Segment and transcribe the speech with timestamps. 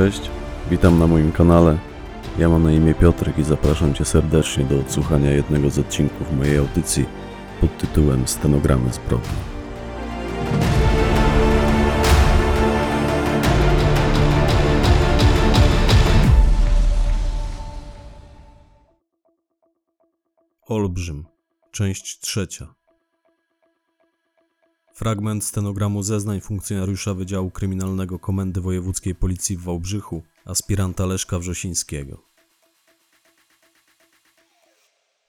[0.00, 0.30] Cześć,
[0.70, 1.78] witam na moim kanale.
[2.38, 6.58] Ja mam na imię Piotrek i zapraszam Cię serdecznie do odsłuchania jednego z odcinków mojej
[6.58, 7.06] audycji
[7.60, 9.28] pod tytułem Stenogramy zbrodni.
[20.66, 21.26] Olbrzym,
[21.70, 22.74] część trzecia.
[25.00, 32.22] Fragment stenogramu zeznań funkcjonariusza Wydziału Kryminalnego Komendy Wojewódzkiej Policji w Wałbrzychu, aspiranta Leszka Wrzosińskiego.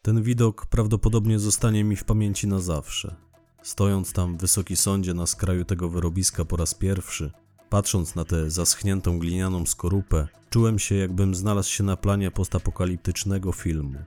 [0.02, 3.16] Ten widok prawdopodobnie zostanie mi w pamięci na zawsze.
[3.62, 7.32] Stojąc tam w wysoki sądzie na skraju tego wyrobiska po raz pierwszy,
[7.70, 14.00] patrząc na tę zaschniętą glinianą skorupę, czułem się jakbym znalazł się na planie postapokaliptycznego filmu.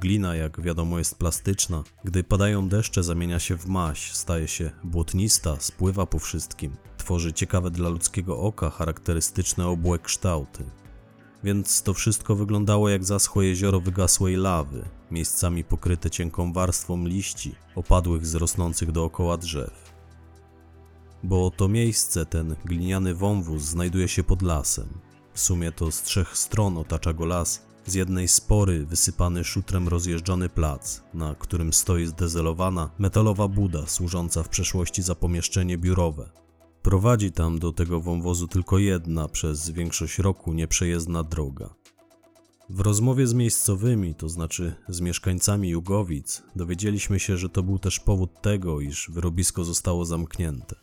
[0.00, 1.84] Glina, jak wiadomo, jest plastyczna.
[2.04, 6.76] Gdy padają deszcze, zamienia się w maź, staje się błotnista, spływa po wszystkim.
[6.96, 10.64] Tworzy ciekawe dla ludzkiego oka charakterystyczne obłe kształty.
[11.44, 18.26] Więc to wszystko wyglądało jak zaschłe jezioro wygasłej lawy, miejscami pokryte cienką warstwą liści, opadłych
[18.26, 19.92] z rosnących dookoła drzew.
[21.22, 24.88] Bo to miejsce, ten gliniany wąwóz, znajduje się pod lasem.
[25.34, 30.48] W sumie to z trzech stron otacza go las, z jednej spory wysypany szutrem rozjeżdżony
[30.48, 36.30] plac, na którym stoi zdezelowana metalowa buda służąca w przeszłości za pomieszczenie biurowe.
[36.82, 41.74] Prowadzi tam do tego wąwozu tylko jedna przez większość roku nieprzejezdna droga.
[42.70, 48.00] W rozmowie z miejscowymi, to znaczy z mieszkańcami Jugowic, dowiedzieliśmy się, że to był też
[48.00, 50.76] powód tego, iż wyrobisko zostało zamknięte.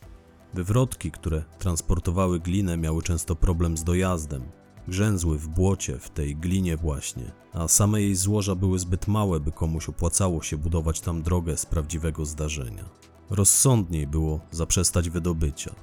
[0.53, 4.43] Wywrotki, które transportowały glinę, miały często problem z dojazdem,
[4.87, 9.51] Grzęzły w błocie, w tej glinie właśnie, a same jej złoża były zbyt małe, by
[9.51, 12.89] komuś opłacało się budować tam drogę z prawdziwego zdarzenia.
[13.29, 15.75] Rozsądniej było zaprzestać wydobycia.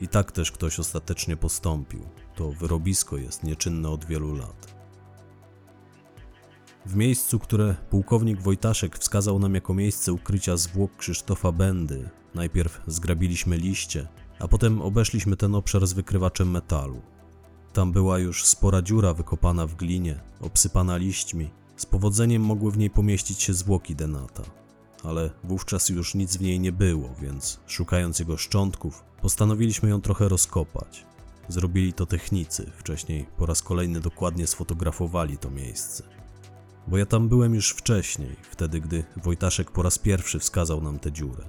[0.00, 2.00] I tak też ktoś ostatecznie postąpił.
[2.34, 4.74] To wyrobisko jest nieczynne od wielu lat.
[6.86, 13.56] W miejscu, które pułkownik Wojtaszek wskazał nam jako miejsce ukrycia zwłok Krzysztofa Bendy, najpierw zgrabiliśmy
[13.56, 14.08] liście,
[14.38, 17.02] a potem obeszliśmy ten obszar z wykrywaczem metalu.
[17.72, 21.50] Tam była już spora dziura wykopana w glinie, obsypana liśćmi.
[21.76, 24.42] Z powodzeniem mogły w niej pomieścić się zwłoki Denata.
[25.04, 30.28] Ale wówczas już nic w niej nie było, więc szukając jego szczątków, postanowiliśmy ją trochę
[30.28, 31.06] rozkopać.
[31.48, 36.04] Zrobili to technicy, wcześniej po raz kolejny dokładnie sfotografowali to miejsce.
[36.88, 41.12] Bo ja tam byłem już wcześniej, wtedy gdy Wojtaszek po raz pierwszy wskazał nam tę
[41.12, 41.44] dziurę.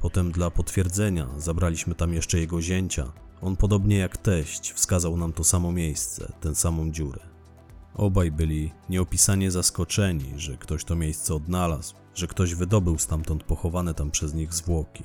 [0.00, 3.12] Potem dla potwierdzenia zabraliśmy tam jeszcze jego zięcia,
[3.42, 7.20] on podobnie jak teść wskazał nam to samo miejsce, tę samą dziurę.
[7.94, 14.10] Obaj byli nieopisanie zaskoczeni, że ktoś to miejsce odnalazł, że ktoś wydobył stamtąd pochowane tam
[14.10, 15.04] przez nich zwłoki.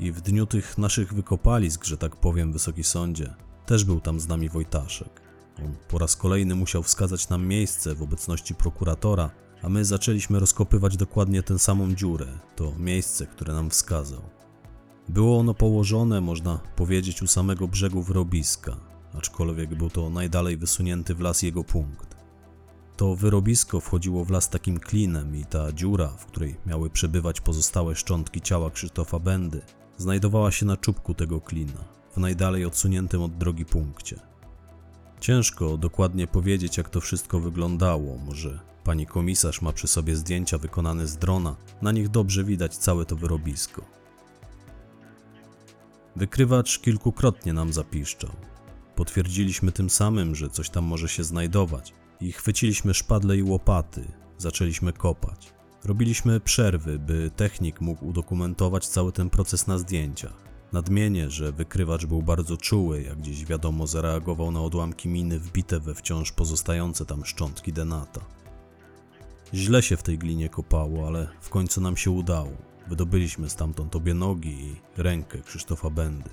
[0.00, 3.34] I w dniu tych naszych wykopalisk, że tak powiem, wysoki sądzie,
[3.66, 5.20] też był tam z nami Wojtaszek.
[5.64, 9.30] On po raz kolejny musiał wskazać nam miejsce w obecności prokuratora,
[9.62, 12.26] a my zaczęliśmy rozkopywać dokładnie tę samą dziurę,
[12.56, 14.37] to miejsce, które nam wskazał.
[15.08, 18.76] Było ono położone, można powiedzieć, u samego brzegu wyrobiska,
[19.14, 22.16] aczkolwiek był to najdalej wysunięty w las jego punkt.
[22.96, 27.94] To wyrobisko wchodziło w las takim klinem i ta dziura, w której miały przebywać pozostałe
[27.94, 29.62] szczątki ciała Krzysztofa Bendy,
[29.96, 34.20] znajdowała się na czubku tego klina, w najdalej odsuniętym od drogi punkcie.
[35.20, 38.18] Ciężko dokładnie powiedzieć, jak to wszystko wyglądało.
[38.18, 43.04] Może pani komisarz ma przy sobie zdjęcia wykonane z drona, na nich dobrze widać całe
[43.04, 43.97] to wyrobisko.
[46.18, 48.30] Wykrywacz kilkukrotnie nam zapiszczał.
[48.96, 54.04] Potwierdziliśmy tym samym, że coś tam może się znajdować i chwyciliśmy szpadle i łopaty,
[54.38, 55.52] zaczęliśmy kopać.
[55.84, 60.44] Robiliśmy przerwy, by technik mógł udokumentować cały ten proces na zdjęciach.
[60.72, 65.94] Nadmienię, że wykrywacz był bardzo czuły, jak gdzieś wiadomo zareagował na odłamki miny wbite we
[65.94, 68.20] wciąż pozostające tam szczątki denata.
[69.54, 72.67] Źle się w tej glinie kopało, ale w końcu nam się udało.
[72.88, 76.30] Wydobyliśmy stamtąd obie nogi i rękę Krzysztofa Bendy.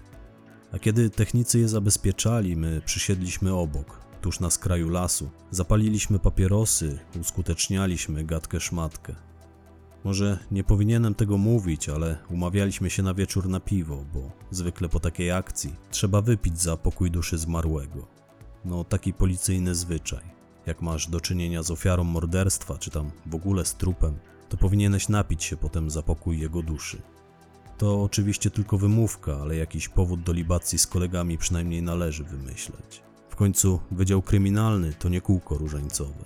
[0.72, 5.30] A kiedy technicy je zabezpieczali, my przysiedliśmy obok, tuż na skraju lasu.
[5.52, 9.16] Zapaliliśmy papierosy, uskutecznialiśmy gadkę szmatkę.
[10.04, 15.00] Może nie powinienem tego mówić, ale umawialiśmy się na wieczór na piwo, bo zwykle po
[15.00, 18.08] takiej akcji trzeba wypić za pokój duszy zmarłego.
[18.66, 20.24] no taki policyjny zwyczaj.
[20.66, 24.20] Jak masz do czynienia z ofiarą morderstwa, czy tam w ogóle z trupem,
[24.50, 27.02] to powinieneś napić się potem za pokój jego duszy.
[27.78, 33.04] To oczywiście tylko wymówka, ale jakiś powód do libacji z kolegami przynajmniej należy wymyśleć.
[33.30, 36.26] W końcu Wydział Kryminalny to nie kółko różańcowe.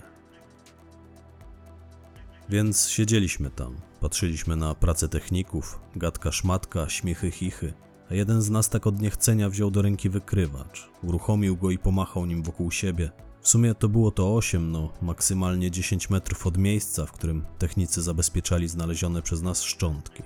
[2.48, 7.72] Więc siedzieliśmy tam, patrzyliśmy na pracę techników, gadka szmatka, śmiechy chichy,
[8.10, 12.26] a jeden z nas tak od niechcenia wziął do ręki wykrywacz, uruchomił go i pomachał
[12.26, 13.10] nim wokół siebie.
[13.42, 18.02] W sumie to było to 8, no maksymalnie 10 metrów od miejsca, w którym technicy
[18.02, 20.22] zabezpieczali znalezione przez nas szczątki.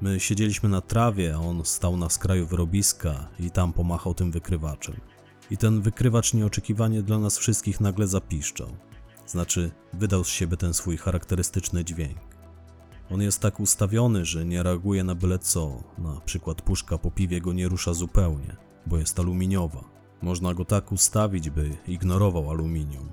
[0.00, 5.00] My siedzieliśmy na trawie, a on stał na skraju wyrobiska i tam pomachał tym wykrywaczem.
[5.50, 8.68] I ten wykrywacz nieoczekiwanie dla nas wszystkich nagle zapiszczał.
[9.26, 12.18] Znaczy, wydał z siebie ten swój charakterystyczny dźwięk.
[13.10, 15.82] On jest tak ustawiony, że nie reaguje na byle co.
[15.98, 18.56] Na przykład puszka po piwie go nie rusza zupełnie,
[18.86, 19.97] bo jest aluminiowa.
[20.22, 23.08] Można go tak ustawić, by ignorował aluminium.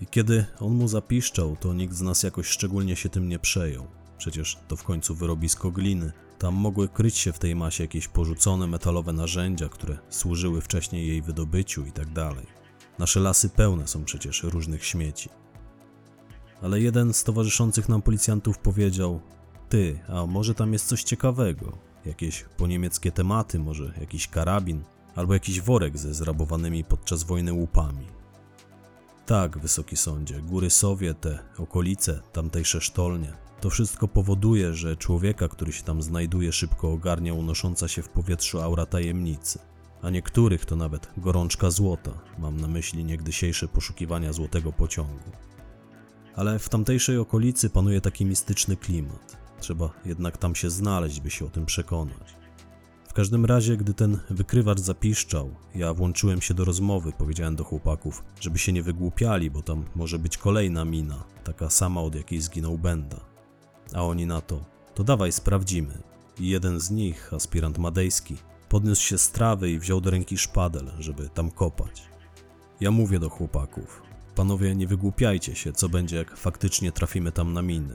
[0.00, 3.86] I kiedy on mu zapiszczał, to nikt z nas jakoś szczególnie się tym nie przejął.
[4.18, 6.12] Przecież to w końcu wyrobisko gliny.
[6.38, 11.22] Tam mogły kryć się w tej masie jakieś porzucone metalowe narzędzia, które służyły wcześniej jej
[11.22, 12.08] wydobyciu i tak.
[12.98, 15.28] Nasze lasy pełne są przecież różnych śmieci.
[16.62, 19.20] Ale jeden z towarzyszących nam policjantów powiedział:
[19.68, 21.78] Ty, a może tam jest coś ciekawego?
[22.04, 24.84] Jakieś poniemieckie tematy, może jakiś karabin,
[25.16, 28.06] albo jakiś worek ze zrabowanymi podczas wojny łupami.
[29.26, 33.32] Tak, wysoki sądzie, góry Sowie, te okolice, tamtejsze sztolnie.
[33.60, 38.60] To wszystko powoduje, że człowieka, który się tam znajduje, szybko ogarnia unosząca się w powietrzu
[38.60, 39.58] aura tajemnicy.
[40.02, 42.10] A niektórych to nawet gorączka złota.
[42.38, 45.30] Mam na myśli niegdysiejsze poszukiwania złotego pociągu.
[46.36, 49.36] Ale w tamtejszej okolicy panuje taki mistyczny klimat.
[49.60, 52.37] Trzeba jednak tam się znaleźć, by się o tym przekonać.
[53.08, 58.24] W każdym razie, gdy ten wykrywacz zapiszczał, ja włączyłem się do rozmowy, powiedziałem do chłopaków,
[58.40, 62.78] żeby się nie wygłupiali, bo tam może być kolejna mina, taka sama od jakiej zginął
[62.78, 63.20] Benda.
[63.94, 64.64] A oni na to,
[64.94, 65.98] to dawaj sprawdzimy.
[66.40, 68.36] I jeden z nich, aspirant madejski,
[68.68, 72.02] podniósł się z trawy i wziął do ręki szpadel, żeby tam kopać.
[72.80, 74.02] Ja mówię do chłopaków,
[74.34, 77.94] panowie nie wygłupiajcie się, co będzie jak faktycznie trafimy tam na miny.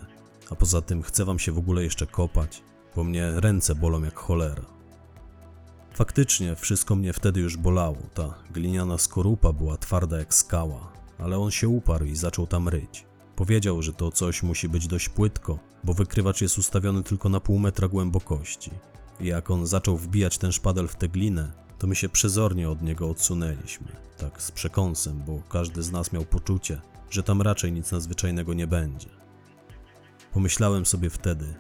[0.50, 2.64] A poza tym chcę wam się w ogóle jeszcze kopać,
[2.96, 4.73] bo mnie ręce bolą jak cholera.
[5.94, 11.52] Faktycznie wszystko mnie wtedy już bolało, ta gliniana skorupa była twarda jak skała, ale on
[11.52, 13.06] się uparł i zaczął tam ryć.
[13.36, 17.60] Powiedział, że to coś musi być dość płytko, bo wykrywacz jest ustawiony tylko na pół
[17.60, 18.72] metra głębokości.
[19.20, 22.82] I jak on zaczął wbijać ten szpadel w tę glinę, to my się przezornie od
[22.82, 23.88] niego odsunęliśmy,
[24.18, 28.68] tak z przekąsem, bo każdy z nas miał poczucie, że tam raczej nic nadzwyczajnego nie
[28.68, 29.10] będzie.
[30.32, 31.54] Pomyślałem sobie wtedy,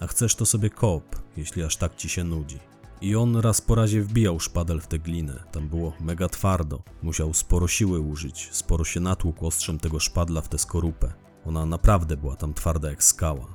[0.00, 2.71] a chcesz to sobie kop, jeśli aż tak ci się nudzi.
[3.02, 5.44] I on raz po razie wbijał szpadel w tę glinę.
[5.52, 6.82] Tam było mega twardo.
[7.02, 11.12] Musiał sporo siły użyć, sporo się natłukł ostrzem tego szpadla w tę skorupę.
[11.46, 13.46] Ona naprawdę była tam twarda jak skała.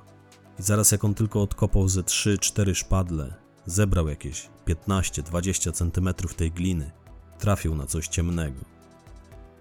[0.59, 3.33] I zaraz jak on tylko odkopał ze 3-4 szpadle,
[3.65, 6.91] zebrał jakieś 15-20 centymetrów tej gliny,
[7.39, 8.61] trafił na coś ciemnego.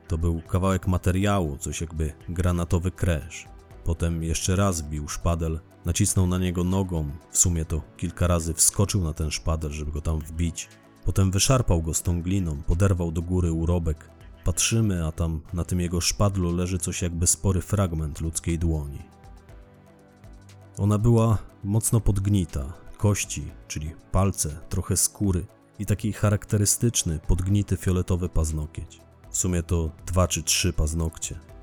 [0.08, 3.46] To był kawałek materiału, coś jakby granatowy kresz.
[3.86, 9.04] Potem jeszcze raz bił szpadel, nacisnął na niego nogą, w sumie to kilka razy wskoczył
[9.04, 10.68] na ten szpadel, żeby go tam wbić.
[11.04, 14.10] Potem wyszarpał go z tą gliną, poderwał do góry urobek.
[14.44, 19.02] Patrzymy, a tam na tym jego szpadlu leży coś jakby spory fragment ludzkiej dłoni.
[20.78, 25.46] Ona była mocno podgnita, kości, czyli palce, trochę skóry
[25.78, 29.00] i taki charakterystyczny, podgnity fioletowy paznokieć.
[29.30, 31.55] W sumie to dwa czy trzy paznokcie.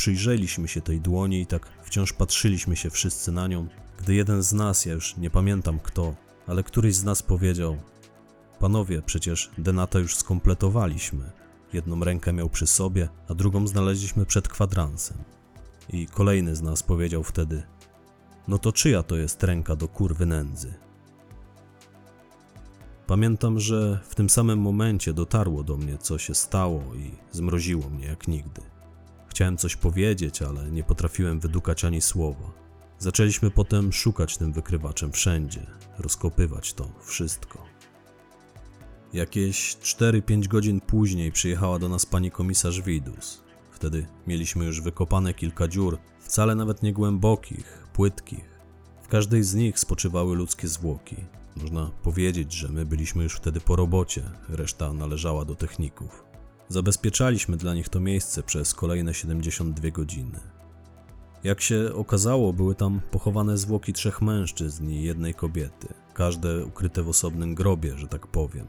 [0.00, 3.66] Przyjrzeliśmy się tej dłoni i tak wciąż patrzyliśmy się wszyscy na nią,
[3.98, 6.14] gdy jeden z nas, ja już nie pamiętam kto,
[6.46, 7.76] ale któryś z nas powiedział:
[8.58, 11.30] Panowie, przecież denata już skompletowaliśmy.
[11.72, 15.18] Jedną rękę miał przy sobie, a drugą znaleźliśmy przed kwadransem.
[15.88, 17.62] I kolejny z nas powiedział wtedy:
[18.48, 20.74] No to czyja to jest ręka do kurwy nędzy?
[23.06, 28.06] Pamiętam, że w tym samym momencie dotarło do mnie, co się stało, i zmroziło mnie
[28.06, 28.69] jak nigdy.
[29.30, 32.52] Chciałem coś powiedzieć, ale nie potrafiłem wydukać ani słowa.
[32.98, 35.66] Zaczęliśmy potem szukać tym wykrywaczem wszędzie,
[35.98, 37.66] rozkopywać to wszystko.
[39.12, 43.42] Jakieś 4-5 godzin później przyjechała do nas pani komisarz Widus.
[43.70, 48.60] Wtedy mieliśmy już wykopane kilka dziur, wcale nawet nie głębokich, płytkich.
[49.02, 51.16] W każdej z nich spoczywały ludzkie zwłoki.
[51.56, 56.29] Można powiedzieć, że my byliśmy już wtedy po robocie, reszta należała do techników.
[56.70, 60.40] Zabezpieczaliśmy dla nich to miejsce przez kolejne 72 godziny.
[61.44, 67.08] Jak się okazało, były tam pochowane zwłoki trzech mężczyzn i jednej kobiety, każde ukryte w
[67.08, 68.66] osobnym grobie, że tak powiem.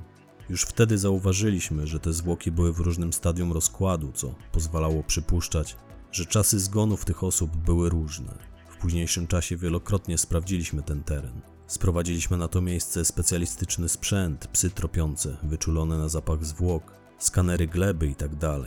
[0.50, 5.77] Już wtedy zauważyliśmy, że te zwłoki były w różnym stadium rozkładu, co pozwalało przypuszczać,
[6.12, 8.34] że czasy zgonów tych osób były różne.
[8.70, 11.41] W późniejszym czasie wielokrotnie sprawdziliśmy ten teren.
[11.67, 18.59] Sprowadziliśmy na to miejsce specjalistyczny sprzęt, psy tropiące, wyczulone na zapach zwłok, skanery gleby itd.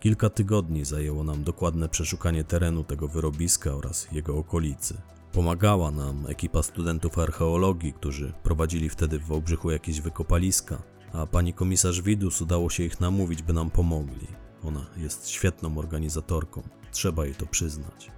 [0.00, 5.00] Kilka tygodni zajęło nam dokładne przeszukanie terenu tego wyrobiska oraz jego okolicy.
[5.32, 12.02] Pomagała nam ekipa studentów archeologii, którzy prowadzili wtedy w Wałbrzychu jakieś wykopaliska, a pani komisarz
[12.02, 14.26] Widus udało się ich namówić, by nam pomogli.
[14.64, 16.62] Ona jest świetną organizatorką,
[16.92, 18.10] trzeba jej to przyznać.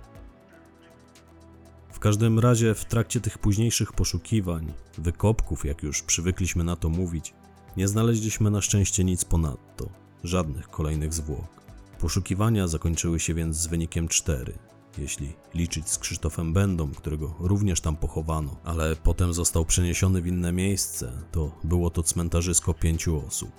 [1.92, 7.34] W każdym razie w trakcie tych późniejszych poszukiwań, wykopków, jak już przywykliśmy na to mówić,
[7.76, 9.88] nie znaleźliśmy na szczęście nic ponadto,
[10.24, 11.58] żadnych kolejnych zwłok.
[12.00, 14.58] Poszukiwania zakończyły się więc z wynikiem 4,
[14.98, 20.52] jeśli liczyć z Krzysztofem Będą, którego również tam pochowano, ale potem został przeniesiony w inne
[20.52, 23.50] miejsce, to było to cmentarzysko pięciu osób.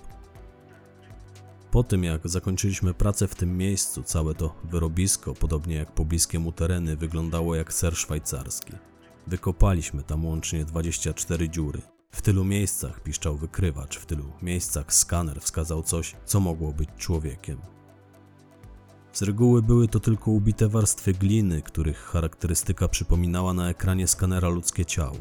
[1.70, 6.52] Po tym jak zakończyliśmy pracę w tym miejscu, całe to wyrobisko, podobnie jak pobliskie mu
[6.52, 8.72] tereny, wyglądało jak ser szwajcarski.
[9.26, 11.82] Wykopaliśmy tam łącznie 24 dziury.
[12.10, 17.58] W tylu miejscach piszczał wykrywacz, w tylu miejscach skaner wskazał coś, co mogło być człowiekiem.
[19.12, 24.84] Z reguły były to tylko ubite warstwy gliny, których charakterystyka przypominała na ekranie skanera ludzkie
[24.84, 25.18] ciało.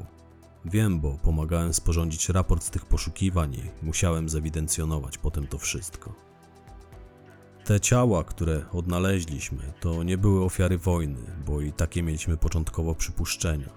[0.66, 6.14] Wiem, bo pomagałem sporządzić raport z tych poszukiwań i musiałem zewidencjonować potem to wszystko.
[7.66, 13.70] Te ciała, które odnaleźliśmy, to nie były ofiary wojny, bo i takie mieliśmy początkowo przypuszczenia.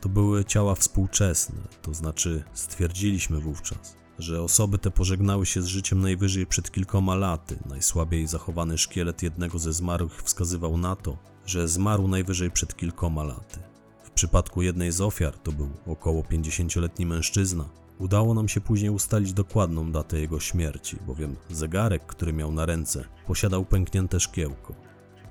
[0.00, 6.00] To były ciała współczesne, to znaczy stwierdziliśmy wówczas, że osoby te pożegnały się z życiem
[6.00, 7.58] najwyżej przed kilkoma laty.
[7.66, 13.58] Najsłabiej zachowany szkielet jednego ze zmarłych wskazywał na to, że zmarł najwyżej przed kilkoma laty.
[14.04, 17.64] W przypadku jednej z ofiar, to był około 50-letni mężczyzna,
[17.98, 23.04] udało nam się później ustalić dokładną datę jego śmierci, bowiem zegarek, który miał na ręce,
[23.26, 24.74] posiadał pęknięte szkiełko.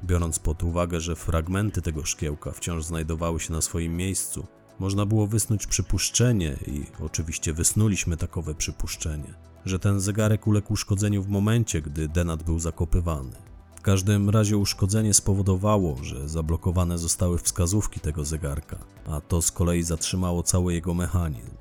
[0.03, 4.47] Biorąc pod uwagę, że fragmenty tego szkiełka wciąż znajdowały się na swoim miejscu,
[4.79, 9.33] można było wysnuć przypuszczenie, i oczywiście wysnuliśmy takowe przypuszczenie,
[9.65, 13.31] że ten zegarek uległ uszkodzeniu w momencie, gdy denat był zakopywany.
[13.75, 18.77] W każdym razie uszkodzenie spowodowało, że zablokowane zostały wskazówki tego zegarka,
[19.07, 21.51] a to z kolei zatrzymało cały jego mechanizm.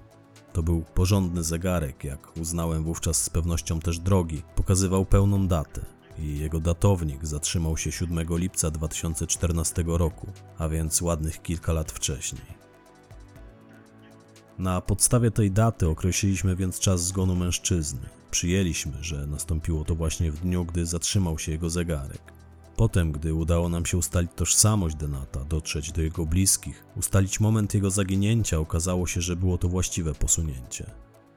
[0.53, 6.39] To był porządny zegarek, jak uznałem wówczas z pewnością też drogi, pokazywał pełną datę i
[6.39, 10.27] jego datownik zatrzymał się 7 lipca 2014 roku,
[10.59, 12.67] a więc ładnych kilka lat wcześniej.
[14.59, 18.01] Na podstawie tej daty określiliśmy więc czas zgonu mężczyzny.
[18.31, 22.33] Przyjęliśmy, że nastąpiło to właśnie w dniu, gdy zatrzymał się jego zegarek.
[22.77, 27.91] Potem, gdy udało nam się ustalić tożsamość Denata, dotrzeć do jego bliskich, ustalić moment jego
[27.91, 30.91] zaginięcia, okazało się, że było to właściwe posunięcie.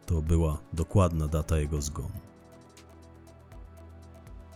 [0.06, 2.29] To była dokładna data jego zgonu.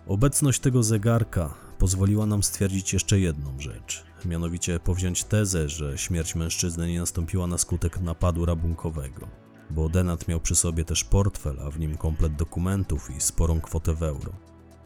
[0.08, 6.88] Obecność tego zegarka pozwoliła nam stwierdzić jeszcze jedną rzecz mianowicie powziąć tezę, że śmierć mężczyzny
[6.88, 9.28] nie nastąpiła na skutek napadu rabunkowego,
[9.70, 13.94] bo Denat miał przy sobie też portfel, a w nim komplet dokumentów i sporą kwotę
[13.94, 14.34] w euro.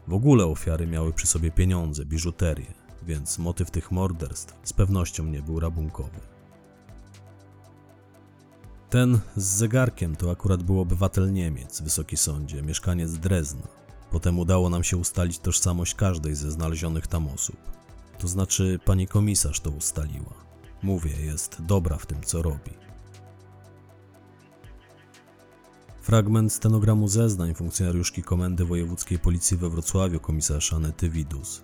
[0.08, 5.42] W ogóle ofiary miały przy sobie pieniądze, biżuterię, więc motyw tych morderstw z pewnością nie
[5.42, 6.20] był rabunkowy.
[8.90, 13.68] Ten z zegarkiem to akurat był obywatel Niemiec, wysoki sądzie, mieszkaniec Drezna.
[14.10, 17.56] Potem udało nam się ustalić tożsamość każdej ze znalezionych tam osób.
[18.18, 20.34] To znaczy, pani komisarz to ustaliła.
[20.82, 22.70] Mówię, jest dobra w tym, co robi.
[26.02, 31.62] Fragment stenogramu zeznań funkcjonariuszki Komendy Wojewódzkiej Policji we Wrocławiu, komisarz Anety Widus.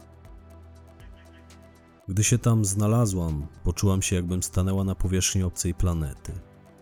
[2.09, 6.33] Gdy się tam znalazłam, poczułam się, jakbym stanęła na powierzchni obcej planety.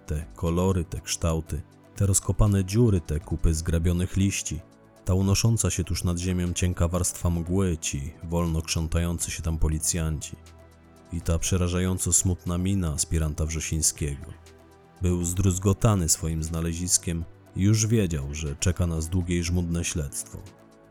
[0.07, 1.63] Te kolory, te kształty,
[1.97, 4.61] te rozkopane dziury, te kupy zgrabionych liści,
[5.05, 10.37] ta unosząca się tuż nad ziemią cienka warstwa mgły, ci wolno krzątający się tam policjanci
[11.13, 14.27] i ta przerażająco smutna mina aspiranta Wrzesińskiego.
[15.03, 17.25] Był zdruzgotany swoim znaleziskiem
[17.57, 20.39] i już wiedział, że czeka nas długie i żmudne śledztwo.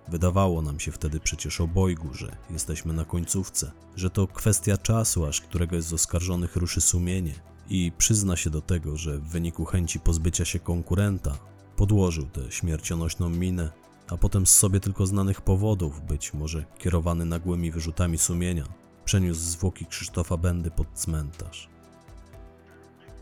[0.07, 5.41] Wydawało nam się wtedy przecież obojgu, że jesteśmy na końcówce, że to kwestia czasu, aż
[5.41, 7.33] któregoś z oskarżonych ruszy sumienie
[7.69, 11.37] i przyzna się do tego, że w wyniku chęci pozbycia się konkurenta
[11.75, 13.71] podłożył tę śmiercionośną minę
[14.11, 18.65] a potem z sobie tylko znanych powodów, być może kierowany nagłymi wyrzutami sumienia,
[19.05, 21.69] przeniósł zwłoki Krzysztofa Bendy pod cmentarz.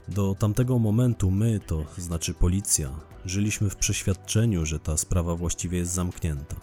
[0.08, 2.90] Do tamtego momentu my, to znaczy policja,
[3.26, 6.56] żyliśmy w przeświadczeniu, że ta sprawa właściwie jest zamknięta,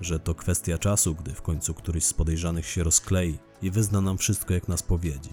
[0.00, 4.18] że to kwestia czasu, gdy w końcu któryś z podejrzanych się rozklei i wyzna nam
[4.18, 5.32] wszystko jak na spowiedzi.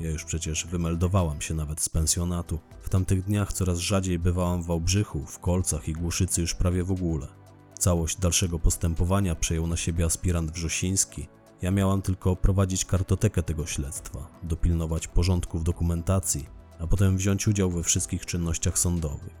[0.00, 2.58] Ja już przecież wymeldowałam się nawet z pensjonatu.
[2.80, 6.92] W tamtych dniach coraz rzadziej bywałam w Wałbrzychu, w Kolcach i Głuszycy już prawie w
[6.92, 7.35] ogóle.
[7.78, 11.28] Całość dalszego postępowania przejął na siebie aspirant Wrzosiński.
[11.62, 16.46] Ja miałam tylko prowadzić kartotekę tego śledztwa, dopilnować porządków dokumentacji,
[16.80, 19.34] a potem wziąć udział we wszystkich czynnościach sądowych.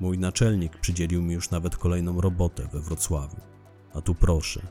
[0.00, 3.40] Mój naczelnik przydzielił mi już nawet kolejną robotę we Wrocławiu.
[3.94, 4.66] A tu proszę,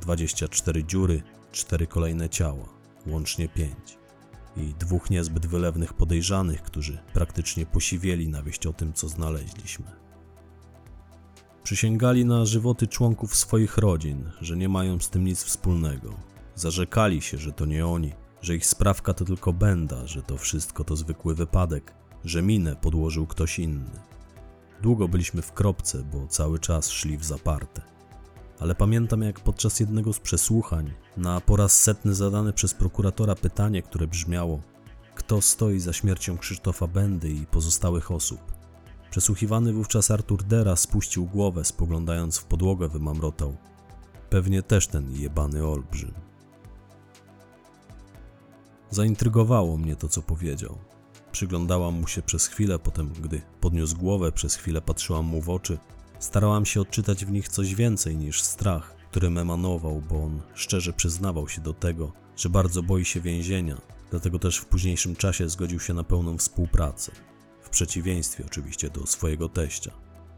[0.00, 2.68] 24 dziury, 4 kolejne ciała,
[3.06, 3.98] łącznie 5.
[4.56, 10.07] I dwóch niezbyt wylewnych podejrzanych, którzy praktycznie posiwieli na wieść o tym, co znaleźliśmy.
[11.68, 16.14] Przysięgali na żywoty członków swoich rodzin, że nie mają z tym nic wspólnego.
[16.54, 20.84] Zarzekali się, że to nie oni, że ich sprawka to tylko benda, że to wszystko
[20.84, 21.94] to zwykły wypadek,
[22.24, 24.00] że minę podłożył ktoś inny.
[24.82, 27.82] Długo byliśmy w kropce, bo cały czas szli w zaparte.
[28.60, 33.82] Ale pamiętam, jak podczas jednego z przesłuchań, na po raz setny zadane przez prokuratora pytanie,
[33.82, 34.60] które brzmiało:
[35.14, 38.57] Kto stoi za śmiercią Krzysztofa Bendy i pozostałych osób?
[39.10, 43.56] Przesłuchiwany wówczas Artur Dera spuścił głowę, spoglądając w podłogę, wymamrotał.
[44.30, 46.12] Pewnie też ten jebany olbrzym.
[48.90, 50.78] Zaintrygowało mnie to, co powiedział.
[51.32, 55.78] Przyglądałam mu się przez chwilę, potem, gdy podniósł głowę, przez chwilę patrzyłam mu w oczy.
[56.18, 61.48] Starałam się odczytać w nich coś więcej niż strach, którym emanował, bo on szczerze przyznawał
[61.48, 65.94] się do tego, że bardzo boi się więzienia, dlatego też w późniejszym czasie zgodził się
[65.94, 67.12] na pełną współpracę.
[67.68, 69.90] W przeciwieństwie oczywiście do swojego teścia.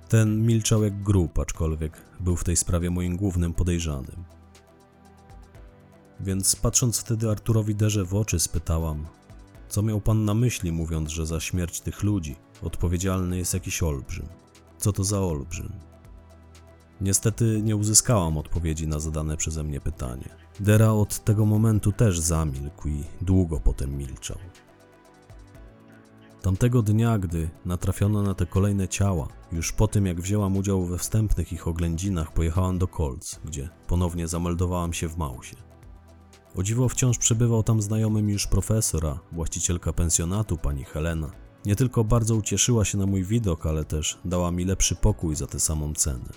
[0.08, 4.24] Ten milczał jak grób, aczkolwiek był w tej sprawie moim głównym podejrzanym.
[6.20, 9.06] Więc patrząc wtedy Arturowi Derze w oczy, spytałam:
[9.68, 14.28] Co miał pan na myśli, mówiąc, że za śmierć tych ludzi odpowiedzialny jest jakiś olbrzym?
[14.78, 15.72] Co to za olbrzym?
[17.00, 20.28] Niestety nie uzyskałam odpowiedzi na zadane przeze mnie pytanie.
[20.60, 24.38] Dera od tego momentu też zamilkł i długo potem milczał.
[26.42, 30.98] Tamtego dnia, gdy natrafiono na te kolejne ciała, już po tym jak wzięłam udział we
[30.98, 35.56] wstępnych ich oględzinach, pojechałam do Kolc, gdzie ponownie zameldowałam się w Mausie.
[36.56, 41.30] O dziwo wciąż przebywał tam znajomy mi już profesora, właścicielka pensjonatu, pani Helena.
[41.64, 45.46] Nie tylko bardzo ucieszyła się na mój widok, ale też dała mi lepszy pokój za
[45.46, 46.30] tę samą cenę.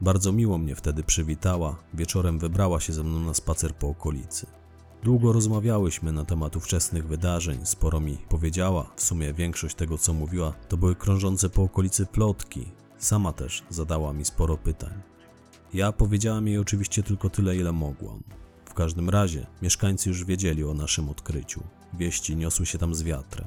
[0.00, 4.46] Bardzo miło mnie wtedy przywitała, wieczorem wybrała się ze mną na spacer po okolicy.
[5.02, 10.52] Długo rozmawiałyśmy na temat ówczesnych wydarzeń, sporo mi powiedziała, w sumie większość tego co mówiła
[10.68, 12.66] to były krążące po okolicy plotki.
[12.98, 14.92] Sama też zadała mi sporo pytań.
[15.74, 18.22] Ja powiedziałam jej oczywiście tylko tyle, ile mogłam.
[18.64, 21.62] W każdym razie mieszkańcy już wiedzieli o naszym odkryciu.
[21.94, 23.46] Wieści niosły się tam z wiatrem.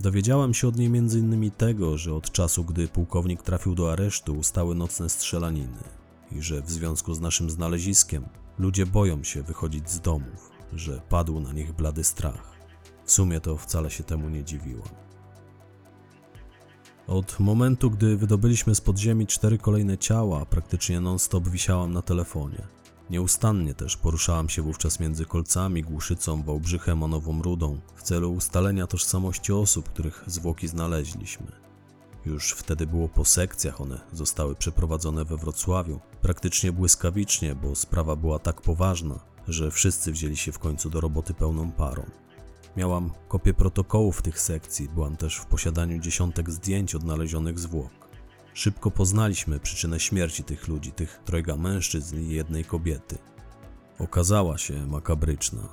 [0.00, 1.50] Dowiedziałam się od niej m.in.
[1.50, 5.82] tego, że od czasu, gdy pułkownik trafił do aresztu, ustały nocne strzelaniny
[6.32, 8.24] i że w związku z naszym znaleziskiem
[8.58, 12.54] ludzie boją się wychodzić z domów, że padł na nich blady strach.
[13.04, 14.88] W sumie to wcale się temu nie dziwiłam.
[17.06, 22.66] Od momentu, gdy wydobyliśmy z podziemi cztery kolejne ciała, praktycznie non-stop wisiałam na telefonie.
[23.10, 28.86] Nieustannie też poruszałam się wówczas między Kolcami, Głuszycą, Wałbrzychem a Nową Rudą w celu ustalenia
[28.86, 31.46] tożsamości osób, których zwłoki znaleźliśmy.
[32.26, 38.38] Już wtedy było po sekcjach, one zostały przeprowadzone we Wrocławiu, praktycznie błyskawicznie, bo sprawa była
[38.38, 42.04] tak poważna, że wszyscy wzięli się w końcu do roboty pełną parą.
[42.76, 47.90] Miałam kopię protokołów tych sekcji, byłam też w posiadaniu dziesiątek zdjęć odnalezionych zwłok.
[48.54, 53.18] Szybko poznaliśmy przyczynę śmierci tych ludzi, tych trojga mężczyzn i jednej kobiety.
[53.98, 55.68] Okazała się makabryczna.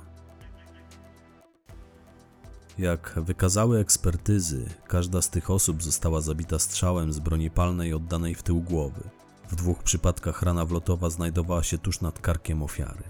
[2.78, 8.42] Jak wykazały ekspertyzy, każda z tych osób została zabita strzałem z broni palnej oddanej w
[8.42, 9.21] tył głowy.
[9.52, 13.02] W dwóch przypadkach rana wlotowa znajdowała się tuż nad karkiem ofiary.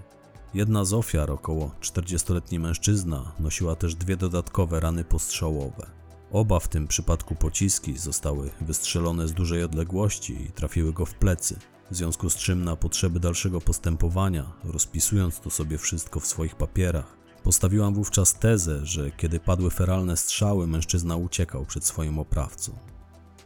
[0.53, 5.87] Jedna z ofiar, około 40-letni mężczyzna, nosiła też dwie dodatkowe rany postrzałowe.
[6.31, 11.59] Oba w tym przypadku pociski zostały wystrzelone z dużej odległości i trafiły go w plecy,
[11.91, 17.17] w związku z czym na potrzeby dalszego postępowania, rozpisując to sobie wszystko w swoich papierach,
[17.43, 22.92] postawiłam wówczas tezę, że kiedy padły feralne strzały, mężczyzna uciekał przed swoim oprawcą.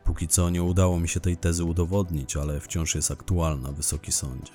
[0.07, 4.53] Póki co nie udało mi się tej tezy udowodnić, ale wciąż jest aktualna, Wysoki Sądzie.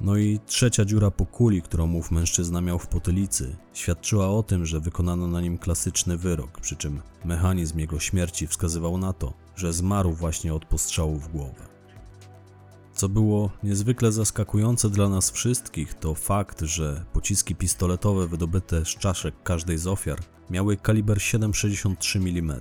[0.00, 4.66] No i trzecia dziura po kuli, którą mów mężczyzna miał w potylicy, świadczyła o tym,
[4.66, 9.72] że wykonano na nim klasyczny wyrok, przy czym mechanizm jego śmierci wskazywał na to, że
[9.72, 11.66] zmarł właśnie od postrzału w głowę.
[12.94, 19.42] Co było niezwykle zaskakujące dla nas wszystkich, to fakt, że pociski pistoletowe wydobyte z czaszek
[19.42, 20.18] każdej z ofiar
[20.50, 22.60] miały kaliber 7,63 mm.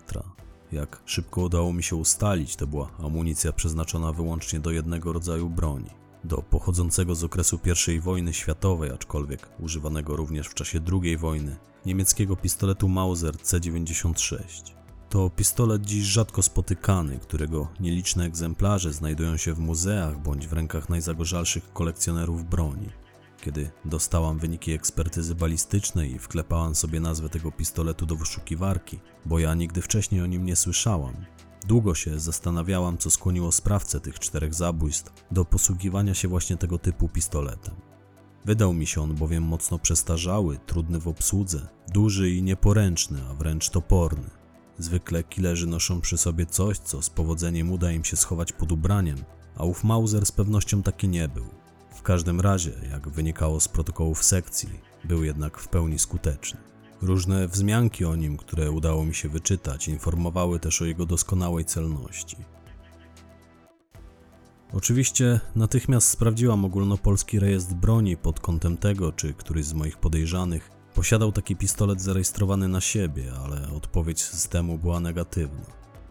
[0.72, 6.06] Jak szybko udało mi się ustalić, to była amunicja przeznaczona wyłącznie do jednego rodzaju broni
[6.26, 7.60] do pochodzącego z okresu
[7.96, 14.76] I wojny światowej, aczkolwiek używanego również w czasie II wojny, niemieckiego pistoletu Mauser C96.
[15.10, 20.90] To pistolet dziś rzadko spotykany, którego nieliczne egzemplarze znajdują się w muzeach bądź w rękach
[20.90, 22.90] najzagorzalszych kolekcjonerów broni.
[23.46, 29.54] Kiedy dostałam wyniki ekspertyzy balistycznej i wklepałam sobie nazwę tego pistoletu do wyszukiwarki, bo ja
[29.54, 31.14] nigdy wcześniej o nim nie słyszałam,
[31.68, 37.10] długo się zastanawiałam, co skłoniło sprawcę tych czterech zabójstw do posługiwania się właśnie tego typu
[37.10, 37.76] pistoletem.
[38.46, 43.70] Wydał mi się on bowiem mocno przestarzały, trudny w obsłudze, duży i nieporęczny, a wręcz
[43.70, 44.30] toporny.
[44.78, 49.18] Zwykle killerzy noszą przy sobie coś, co z powodzeniem uda im się schować pod ubraniem,
[49.56, 51.65] a ów Mauser z pewnością taki nie był.
[52.06, 54.70] Każdym razie, jak wynikało z protokołów sekcji,
[55.04, 56.60] był jednak w pełni skuteczny.
[57.02, 62.38] Różne wzmianki o nim, które udało mi się wyczytać, informowały też o jego doskonałej celności.
[64.74, 71.32] Oczywiście natychmiast sprawdziłam ogólnopolski rejestr broni pod kątem tego, czy któryś z moich podejrzanych posiadał
[71.32, 75.66] taki pistolet zarejestrowany na siebie, ale odpowiedź systemu była negatywna.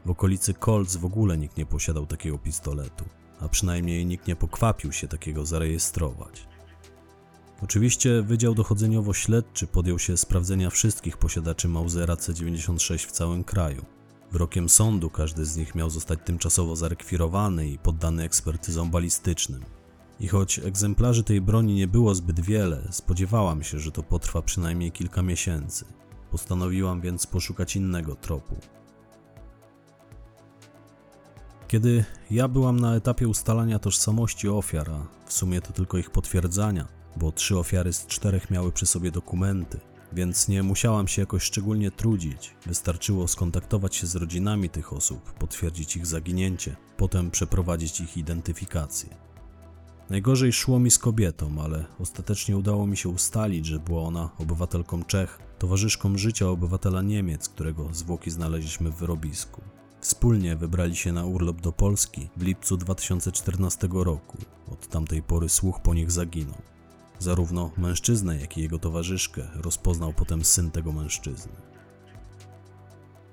[0.04, 3.04] W okolicy Colts w ogóle nikt nie posiadał takiego pistoletu,
[3.44, 6.48] a przynajmniej nikt nie pokwapił się takiego zarejestrować.
[7.62, 13.84] Oczywiście Wydział Dochodzeniowo-Śledczy podjął się sprawdzenia wszystkich posiadaczy Mausera C96 w całym kraju.
[14.32, 19.64] Wyrokiem sądu każdy z nich miał zostać tymczasowo zarekwirowany i poddany ekspertyzom balistycznym.
[20.20, 24.92] I choć egzemplarzy tej broni nie było zbyt wiele, spodziewałam się, że to potrwa przynajmniej
[24.92, 25.84] kilka miesięcy.
[26.30, 28.56] Postanowiłam więc poszukać innego tropu.
[31.68, 36.88] Kiedy ja byłam na etapie ustalania tożsamości ofiar, a w sumie to tylko ich potwierdzania,
[37.16, 39.80] bo trzy ofiary z czterech miały przy sobie dokumenty,
[40.12, 42.54] więc nie musiałam się jakoś szczególnie trudzić.
[42.66, 49.16] Wystarczyło skontaktować się z rodzinami tych osób, potwierdzić ich zaginięcie, potem przeprowadzić ich identyfikację.
[50.10, 55.04] Najgorzej szło mi z kobietą, ale ostatecznie udało mi się ustalić, że była ona obywatelką
[55.04, 59.73] Czech, towarzyszką życia obywatela Niemiec, którego zwłoki znaleźliśmy w wyrobisku.
[60.04, 64.38] Wspólnie wybrali się na urlop do Polski w lipcu 2014 roku.
[64.72, 66.62] Od tamtej pory słuch po nich zaginął.
[67.18, 71.52] Zarówno mężczyznę, jak i jego towarzyszkę rozpoznał potem syn tego mężczyzny.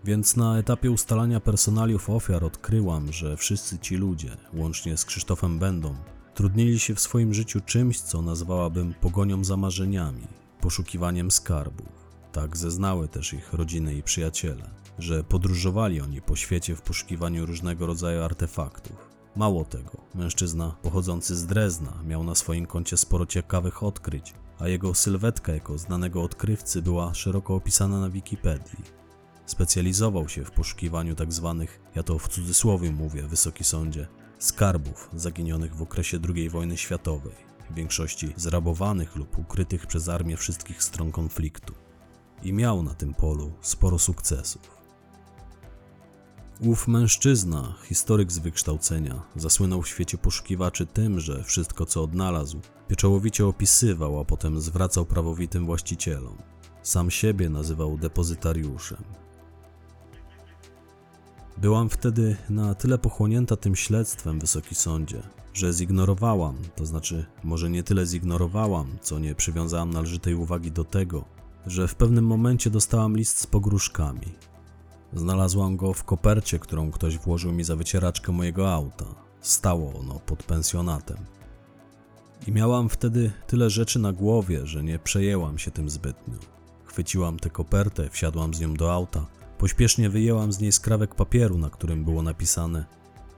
[0.04, 5.96] Więc na etapie ustalania personaliów ofiar odkryłam, że wszyscy ci ludzie, łącznie z Krzysztofem Będą,
[6.34, 10.28] trudnili się w swoim życiu czymś, co nazwałabym pogonią za marzeniami,
[10.62, 11.88] poszukiwaniem skarbów.
[12.32, 17.86] Tak zeznały też ich rodziny i przyjaciele, że podróżowali oni po świecie w poszukiwaniu różnego
[17.86, 19.10] rodzaju artefaktów.
[19.36, 24.94] Mało tego, mężczyzna pochodzący z Drezna miał na swoim koncie sporo ciekawych odkryć, a jego
[24.94, 29.02] sylwetka jako znanego odkrywcy była szeroko opisana na Wikipedii.
[29.46, 34.08] Specjalizował się w poszukiwaniu tak zwanych, ja to w cudzysłowie mówię, wysoki sądzie,
[34.40, 37.36] skarbów zaginionych w okresie II wojny światowej,
[37.70, 41.74] w większości zrabowanych lub ukrytych przez armię wszystkich stron konfliktu.
[42.44, 44.71] I miał na tym polu sporo sukcesów.
[46.66, 53.46] Ów mężczyzna, historyk z wykształcenia, zasłynął w świecie poszukiwaczy tym, że wszystko co odnalazł, pieczołowicie
[53.46, 56.38] opisywał, a potem zwracał prawowitym właścicielom.
[56.84, 59.04] Sam siebie nazywał depozytariuszem.
[61.58, 65.22] Byłam wtedy na tyle pochłonięta tym śledztwem, wysoki sądzie,
[65.54, 71.26] że zignorowałam, to znaczy może nie tyle zignorowałam, co nie przywiązałam należytej uwagi do tego,
[71.66, 74.34] że w pewnym momencie dostałam list z pogróżkami,
[75.14, 79.06] Znalazłam go w kopercie, którą ktoś włożył mi za wycieraczkę mojego auta.
[79.42, 81.18] Stało ono pod pensjonatem.
[82.48, 86.38] I miałam wtedy tyle rzeczy na głowie, że nie przejęłam się tym zbytnio.
[86.86, 89.26] Chwyciłam tę kopertę, wsiadłam z nią do auta.
[89.58, 92.86] Pośpiesznie wyjęłam z niej skrawek papieru, na którym było napisane: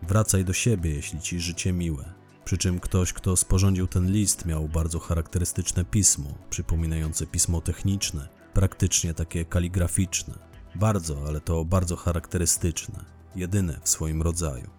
[0.02, 2.14] Wracaj do siebie, jeśli ci życie miłe.
[2.46, 9.14] Przy czym ktoś, kto sporządził ten list, miał bardzo charakterystyczne pismo, przypominające pismo techniczne, praktycznie
[9.14, 10.53] takie kaligraficzne.
[10.76, 13.06] Bardzo, ale to bardzo charakterystyczne,
[13.36, 14.70] jedyne w swoim rodzaju.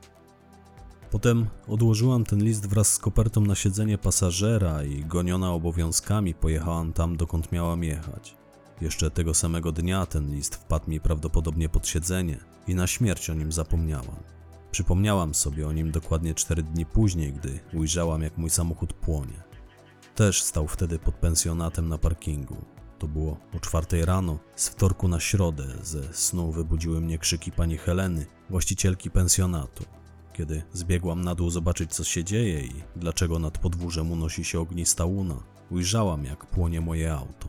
[1.11, 7.17] Potem odłożyłam ten list wraz z kopertą na siedzenie pasażera i goniona obowiązkami pojechałam tam,
[7.17, 8.37] dokąd miałam jechać.
[8.81, 13.35] Jeszcze tego samego dnia ten list wpadł mi prawdopodobnie pod siedzenie i na śmierć o
[13.35, 14.17] nim zapomniałam.
[14.71, 19.43] Przypomniałam sobie o nim dokładnie cztery dni później, gdy ujrzałam, jak mój samochód płonie.
[20.15, 22.57] Też stał wtedy pod pensjonatem na parkingu.
[22.99, 25.65] To było o czwartej rano, z wtorku na środę.
[25.83, 29.85] Ze snu wybudziły mnie krzyki pani Heleny, właścicielki pensjonatu.
[30.33, 35.05] Kiedy zbiegłam na dół zobaczyć, co się dzieje i dlaczego nad podwórzem unosi się ognista
[35.05, 37.49] łuna, ujrzałam, jak płonie moje auto.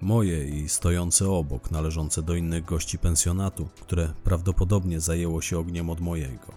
[0.00, 6.00] Moje i stojące obok, należące do innych gości pensjonatu, które prawdopodobnie zajęło się ogniem od
[6.00, 6.54] mojego.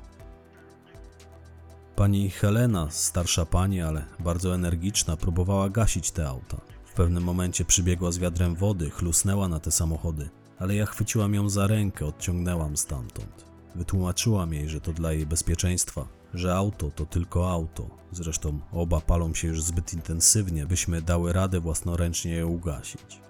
[1.96, 6.73] Pani Helena, starsza pani, ale bardzo energiczna, próbowała gasić te auta.
[6.93, 10.29] W pewnym momencie przybiegła z wiadrem wody, chlusnęła na te samochody,
[10.60, 13.45] ale ja chwyciłam ją za rękę, odciągnęłam stamtąd.
[13.75, 17.89] Wytłumaczyłam jej, że to dla jej bezpieczeństwa, że auto to tylko auto.
[18.12, 23.21] Zresztą oba palą się już zbyt intensywnie, byśmy dały radę własnoręcznie je ugasić.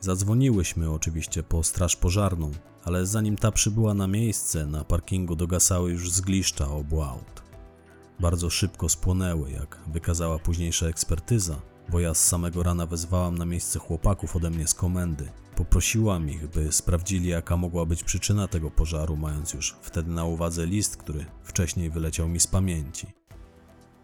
[0.00, 2.50] Zadzwoniłyśmy oczywiście po straż pożarną,
[2.84, 7.42] ale zanim ta przybyła na miejsce, na parkingu dogasały już zgliszcza obu aut.
[8.20, 13.78] Bardzo szybko spłonęły, jak wykazała późniejsza ekspertyza, bo ja z samego rana wezwałam na miejsce
[13.78, 15.28] chłopaków ode mnie z komendy.
[15.56, 20.66] Poprosiłam ich, by sprawdzili, jaka mogła być przyczyna tego pożaru, mając już wtedy na uwadze
[20.66, 23.06] list, który wcześniej wyleciał mi z pamięci.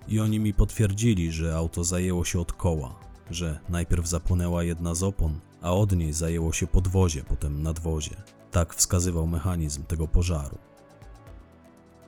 [0.08, 2.94] I oni mi potwierdzili, że auto zajęło się od koła,
[3.30, 8.16] że najpierw zapłonęła jedna z opon, a od niej zajęło się podwozie, potem nadwozie.
[8.50, 10.58] Tak wskazywał mechanizm tego pożaru.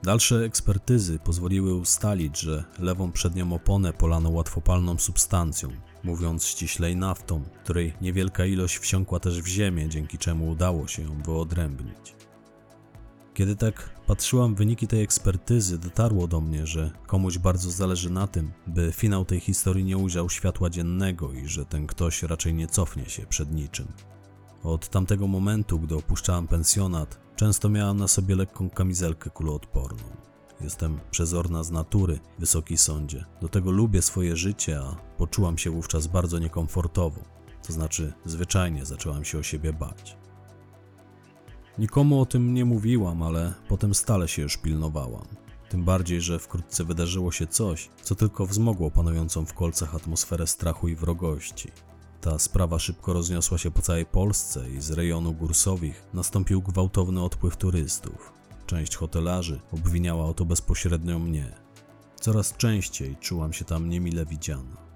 [0.03, 5.69] Dalsze ekspertyzy pozwoliły ustalić, że lewą przednią oponę polano łatwopalną substancją,
[6.03, 11.21] mówiąc ściślej naftą, której niewielka ilość wsiąkła też w ziemię, dzięki czemu udało się ją
[11.21, 12.15] wyodrębnić.
[13.33, 18.51] Kiedy tak patrzyłam wyniki tej ekspertyzy, dotarło do mnie, że komuś bardzo zależy na tym,
[18.67, 23.05] by finał tej historii nie ujrzał światła dziennego i że ten ktoś raczej nie cofnie
[23.05, 23.87] się przed niczym.
[24.63, 30.03] Od tamtego momentu, gdy opuszczałam pensjonat, często miałam na sobie lekką kamizelkę kuloodporną.
[30.61, 33.25] Jestem przezorna z natury, wysoki sądzie.
[33.41, 37.21] Do tego lubię swoje życie, a poczułam się wówczas bardzo niekomfortowo.
[37.67, 40.17] To znaczy, zwyczajnie zaczęłam się o siebie bać.
[41.77, 45.25] Nikomu o tym nie mówiłam, ale potem stale się już pilnowałam.
[45.69, 50.87] Tym bardziej, że wkrótce wydarzyło się coś, co tylko wzmogło panującą w kolcach atmosferę strachu
[50.87, 51.71] i wrogości.
[52.21, 57.57] Ta sprawa szybko rozniosła się po całej Polsce i z rejonu Górsowich nastąpił gwałtowny odpływ
[57.57, 58.33] turystów.
[58.65, 61.55] Część hotelarzy obwiniała o to bezpośrednio mnie.
[62.21, 64.87] Coraz częściej czułam się tam niemile widziana.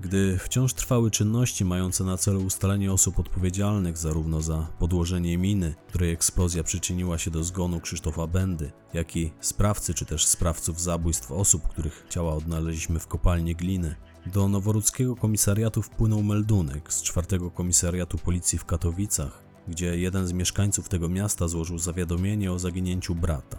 [0.00, 6.10] Gdy wciąż trwały czynności mające na celu ustalenie osób odpowiedzialnych zarówno za podłożenie miny, której
[6.10, 11.68] eksplozja przyczyniła się do zgonu Krzysztofa Bendy, jak i sprawcy czy też sprawców zabójstw osób,
[11.68, 18.58] których ciała odnaleźliśmy w kopalni gliny, do noworudzkiego komisariatu wpłynął meldunek z czwartego komisariatu policji
[18.58, 23.56] w Katowicach, gdzie jeden z mieszkańców tego miasta złożył zawiadomienie o zaginięciu brata.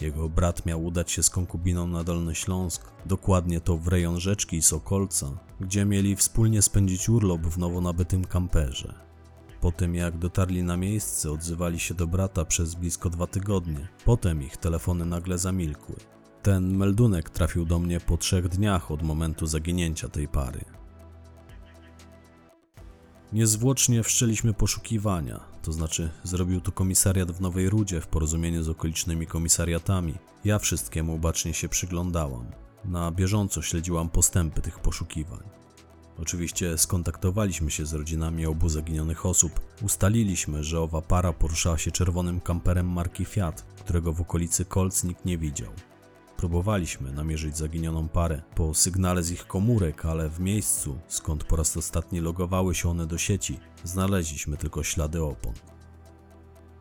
[0.00, 4.56] Jego brat miał udać się z konkubiną na Dolny Śląsk, dokładnie to w rejon rzeczki
[4.56, 8.94] i Sokolca, gdzie mieli wspólnie spędzić urlop w nowo nabytym kamperze.
[9.60, 13.88] Po tym jak dotarli na miejsce, odzywali się do brata przez blisko dwa tygodnie.
[14.04, 15.96] Potem ich telefony nagle zamilkły.
[16.42, 20.64] Ten meldunek trafił do mnie po trzech dniach od momentu zaginięcia tej pary.
[23.32, 29.26] Niezwłocznie wszczęliśmy poszukiwania, to znaczy zrobił to komisariat w Nowej Rudzie w porozumieniu z okolicznymi
[29.26, 30.14] komisariatami.
[30.44, 32.46] Ja wszystkiemu bacznie się przyglądałam.
[32.84, 35.42] Na bieżąco śledziłam postępy tych poszukiwań.
[36.18, 39.60] Oczywiście skontaktowaliśmy się z rodzinami obu zaginionych osób.
[39.82, 45.24] Ustaliliśmy, że owa para poruszała się czerwonym kamperem marki Fiat, którego w okolicy Kolc nikt
[45.24, 45.72] nie widział.
[46.36, 51.76] Próbowaliśmy namierzyć zaginioną parę po sygnale z ich komórek, ale w miejscu, skąd po raz
[51.76, 55.52] ostatni logowały się one do sieci, znaleźliśmy tylko ślady opon.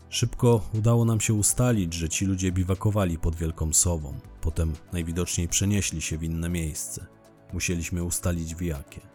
[0.09, 6.01] Szybko udało nam się ustalić, że ci ludzie biwakowali pod Wielką Sową, potem najwidoczniej przenieśli
[6.01, 7.05] się w inne miejsce.
[7.53, 9.11] Musieliśmy ustalić w jakie.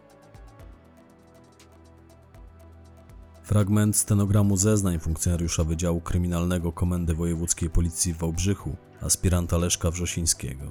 [3.47, 10.65] Fragment stenogramu zeznań funkcjonariusza Wydziału Kryminalnego Komendy Wojewódzkiej Policji w Wałbrzychu, aspiranta Leszka Wrzosińskiego.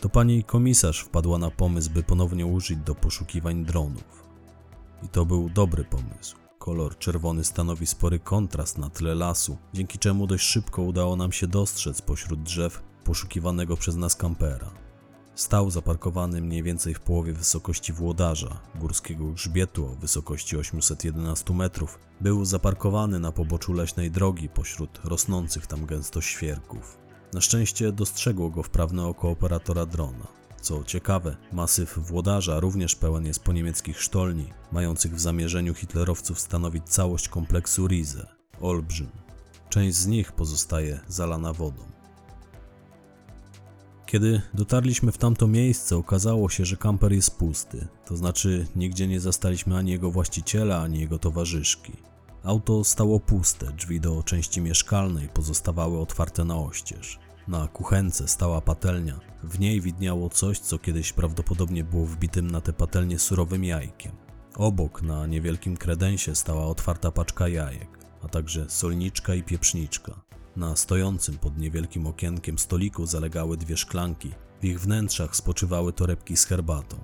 [0.00, 4.24] To pani komisarz wpadła na pomysł, by ponownie użyć do poszukiwań dronów.
[5.02, 6.36] I to był dobry pomysł.
[6.58, 11.46] Kolor czerwony stanowi spory kontrast na tle lasu, dzięki czemu dość szybko udało nam się
[11.46, 14.83] dostrzec pośród drzew poszukiwanego przez nas kampera.
[15.34, 21.98] Stał zaparkowany mniej więcej w połowie wysokości włodarza, górskiego grzbietu o wysokości 811 metrów.
[22.20, 26.98] Był zaparkowany na poboczu leśnej drogi pośród rosnących tam gęsto świerków.
[27.32, 30.26] Na szczęście dostrzegło go wprawne oko operatora drona.
[30.60, 36.84] Co ciekawe, masyw włodarza również pełen jest po niemieckich sztolni, mających w zamierzeniu hitlerowców stanowić
[36.88, 38.26] całość kompleksu Rize,
[38.60, 39.08] olbrzym.
[39.68, 41.93] Część z nich pozostaje zalana wodą.
[44.14, 49.20] Kiedy dotarliśmy w tamto miejsce, okazało się, że kamper jest pusty, to znaczy nigdzie nie
[49.20, 51.92] zastaliśmy ani jego właściciela, ani jego towarzyszki.
[52.44, 57.18] Auto stało puste, drzwi do części mieszkalnej pozostawały otwarte na oścież.
[57.48, 62.72] Na kuchence stała patelnia, w niej widniało coś, co kiedyś prawdopodobnie było wbitym na tę
[62.72, 64.12] patelnię surowym jajkiem.
[64.56, 70.33] Obok, na niewielkim kredensie, stała otwarta paczka jajek, a także solniczka i pieprzniczka.
[70.56, 74.30] Na stojącym pod niewielkim okienkiem stoliku zalegały dwie szklanki.
[74.60, 76.96] W ich wnętrzach spoczywały torebki z herbatą.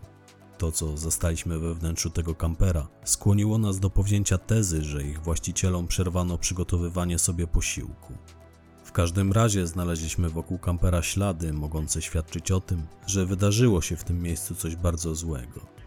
[0.58, 5.86] To, co zastaliśmy we wnętrzu tego kampera, skłoniło nas do powzięcia tezy, że ich właścicielom
[5.86, 8.14] przerwano przygotowywanie sobie posiłku.
[8.84, 14.04] W każdym razie znaleźliśmy wokół kampera ślady mogące świadczyć o tym, że wydarzyło się w
[14.04, 15.79] tym miejscu coś bardzo złego.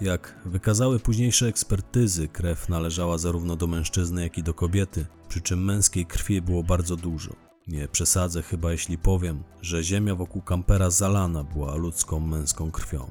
[0.00, 5.64] Jak wykazały późniejsze ekspertyzy, krew należała zarówno do mężczyzny, jak i do kobiety, przy czym
[5.64, 7.36] męskiej krwi było bardzo dużo.
[7.66, 13.10] Nie przesadzę chyba, jeśli powiem, że ziemia wokół kampera zalana była ludzką męską krwią.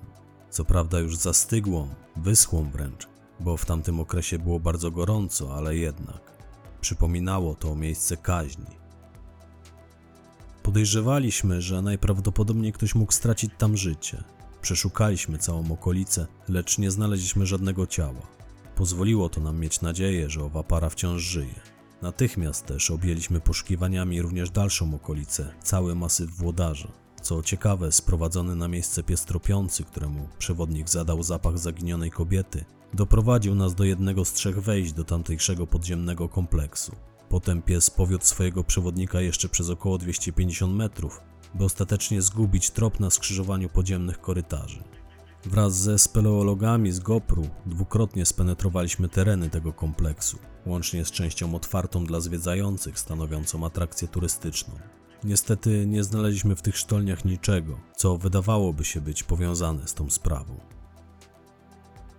[0.50, 3.08] Co prawda już zastygłą, wyschłą wręcz,
[3.40, 6.22] bo w tamtym okresie było bardzo gorąco, ale jednak.
[6.82, 8.80] Przypominało to miejsce kaźni.
[10.64, 14.24] Podejrzewaliśmy, że najprawdopodobniej ktoś mógł stracić tam życie.
[14.62, 18.22] Przeszukaliśmy całą okolicę, lecz nie znaleźliśmy żadnego ciała.
[18.76, 21.60] Pozwoliło to nam mieć nadzieję, że owa para wciąż żyje.
[22.02, 26.92] Natychmiast też objęliśmy poszukiwaniami również dalszą okolicę, cały masyw włodarza.
[27.22, 33.76] Co ciekawe, sprowadzony na miejsce pies tropiący, któremu przewodnik zadał zapach zaginionej kobiety, doprowadził nas
[33.76, 36.96] do jednego z trzech wejść do tamtejszego podziemnego kompleksu.
[37.30, 41.22] Potem pies powiódł swojego przewodnika jeszcze przez około 250 metrów,
[41.54, 44.84] by ostatecznie zgubić trop na skrzyżowaniu podziemnych korytarzy.
[45.46, 52.20] Wraz ze speleologami z Gopru dwukrotnie spenetrowaliśmy tereny tego kompleksu, łącznie z częścią otwartą dla
[52.20, 54.74] zwiedzających, stanowiącą atrakcję turystyczną.
[55.24, 60.60] Niestety nie znaleźliśmy w tych sztolniach niczego, co wydawałoby się być powiązane z tą sprawą.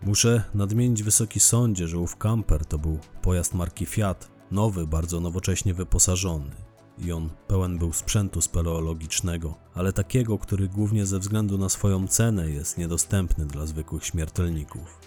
[0.02, 5.74] Muszę nadmienić Wysoki Sądzie, że ów kamper to był pojazd marki Fiat, nowy, bardzo nowocześnie
[5.74, 6.69] wyposażony.
[7.04, 12.50] I on pełen był sprzętu speleologicznego, ale takiego, który głównie ze względu na swoją cenę
[12.50, 15.00] jest niedostępny dla zwykłych śmiertelników.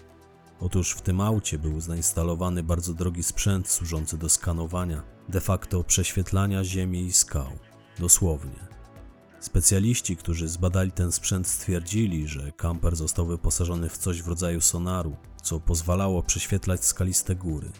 [0.60, 6.64] Otóż w tym aucie był zainstalowany bardzo drogi sprzęt służący do skanowania, de facto prześwietlania
[6.64, 7.50] ziemi i skał.
[7.98, 8.74] Dosłownie.
[9.40, 15.16] Specjaliści, którzy zbadali ten sprzęt, stwierdzili, że kamper został wyposażony w coś w rodzaju sonaru,
[15.42, 17.70] co pozwalało prześwietlać skaliste góry.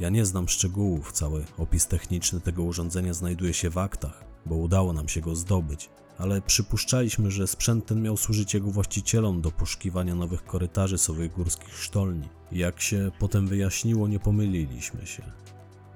[0.00, 4.92] Ja nie znam szczegółów, cały opis techniczny tego urządzenia znajduje się w aktach, bo udało
[4.92, 10.14] nam się go zdobyć, ale przypuszczaliśmy, że sprzęt ten miał służyć jego właścicielom do poszukiwania
[10.14, 12.28] nowych korytarzy z owych górskich sztolni.
[12.52, 15.22] Jak się potem wyjaśniło, nie pomyliliśmy się.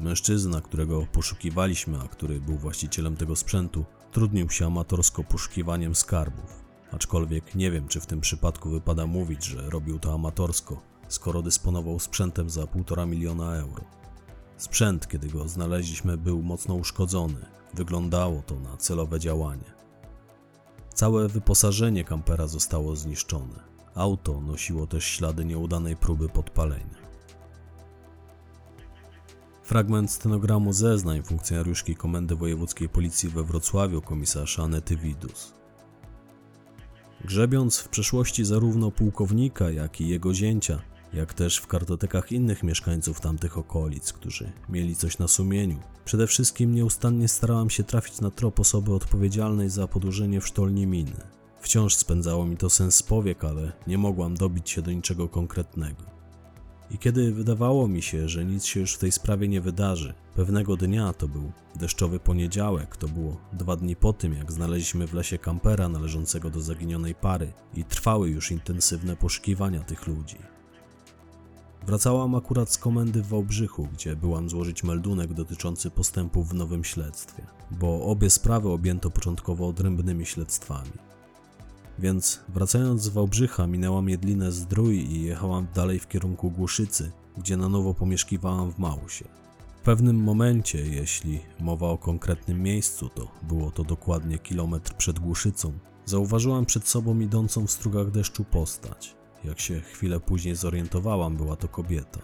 [0.01, 6.65] Mężczyzna, którego poszukiwaliśmy, a który był właścicielem tego sprzętu, trudnił się amatorsko poszukiwaniem skarbów.
[6.93, 11.99] Aczkolwiek nie wiem, czy w tym przypadku wypada mówić, że robił to amatorsko, skoro dysponował
[11.99, 13.85] sprzętem za 1,5 miliona euro.
[14.57, 17.47] Sprzęt, kiedy go znaleźliśmy, był mocno uszkodzony.
[17.75, 19.75] Wyglądało to na celowe działanie.
[20.95, 23.61] Całe wyposażenie kampera zostało zniszczone.
[23.95, 27.11] Auto nosiło też ślady nieudanej próby podpalenia.
[29.63, 35.53] Fragment stenogramu zeznań funkcjonariuszki Komendy Wojewódzkiej Policji we Wrocławiu komisarz Anety Widus.
[37.25, 43.21] Grzebiąc w przeszłości zarówno pułkownika, jak i jego zięcia, jak też w kartotekach innych mieszkańców
[43.21, 48.61] tamtych okolic, którzy mieli coś na sumieniu, przede wszystkim nieustannie starałam się trafić na trop
[48.61, 51.17] osoby odpowiedzialnej za podłożenie w sztolni miny.
[51.61, 56.03] Wciąż spędzało mi to sens powiek, ale nie mogłam dobić się do niczego konkretnego.
[56.91, 60.77] I kiedy wydawało mi się, że nic się już w tej sprawie nie wydarzy, pewnego
[60.77, 65.39] dnia, to był deszczowy poniedziałek, to było dwa dni po tym, jak znaleźliśmy w lesie
[65.39, 70.37] kampera należącego do zaginionej pary i trwały już intensywne poszukiwania tych ludzi.
[71.87, 77.47] Wracałam akurat z komendy w Wałbrzychu, gdzie byłam złożyć meldunek dotyczący postępów w nowym śledztwie,
[77.71, 80.91] bo obie sprawy objęto początkowo odrębnymi śledztwami.
[81.99, 87.69] Więc wracając z Wałbrzycha minęłam Jedlinę Zdrój i jechałam dalej w kierunku Głuszycy, gdzie na
[87.69, 89.25] nowo pomieszkiwałam w Małsie.
[89.81, 95.73] W pewnym momencie, jeśli mowa o konkretnym miejscu, to było to dokładnie kilometr przed Głuszycą,
[96.05, 99.20] zauważyłam przed sobą idącą w strugach deszczu postać.
[99.45, 102.21] Jak się chwilę później zorientowałam, była to kobieta.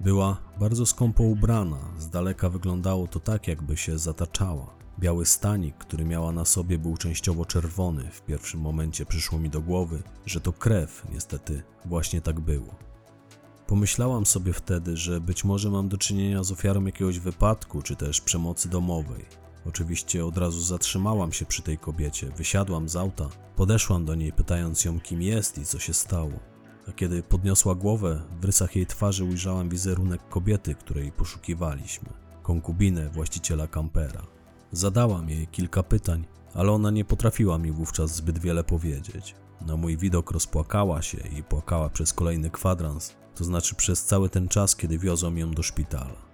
[0.00, 4.78] Była bardzo skąpo ubrana, z daleka wyglądało to tak, jakby się zataczała.
[4.98, 8.10] Biały stanik, który miała na sobie, był częściowo czerwony.
[8.10, 12.74] W pierwszym momencie przyszło mi do głowy, że to krew, niestety właśnie tak było.
[13.66, 18.20] Pomyślałam sobie wtedy, że być może mam do czynienia z ofiarą jakiegoś wypadku czy też
[18.20, 19.24] przemocy domowej.
[19.66, 24.84] Oczywiście od razu zatrzymałam się przy tej kobiecie, wysiadłam z auta, podeszłam do niej pytając
[24.84, 26.32] ją kim jest i co się stało.
[26.88, 32.08] A kiedy podniosła głowę, w rysach jej twarzy ujrzałam wizerunek kobiety, której poszukiwaliśmy.
[32.42, 34.22] Konkubinę właściciela kampera.
[34.72, 39.34] Zadałam jej kilka pytań, ale ona nie potrafiła mi wówczas zbyt wiele powiedzieć.
[39.60, 44.48] Na mój widok rozpłakała się i płakała przez kolejny kwadrans, to znaczy przez cały ten
[44.48, 46.27] czas, kiedy wiozłem ją do szpitala.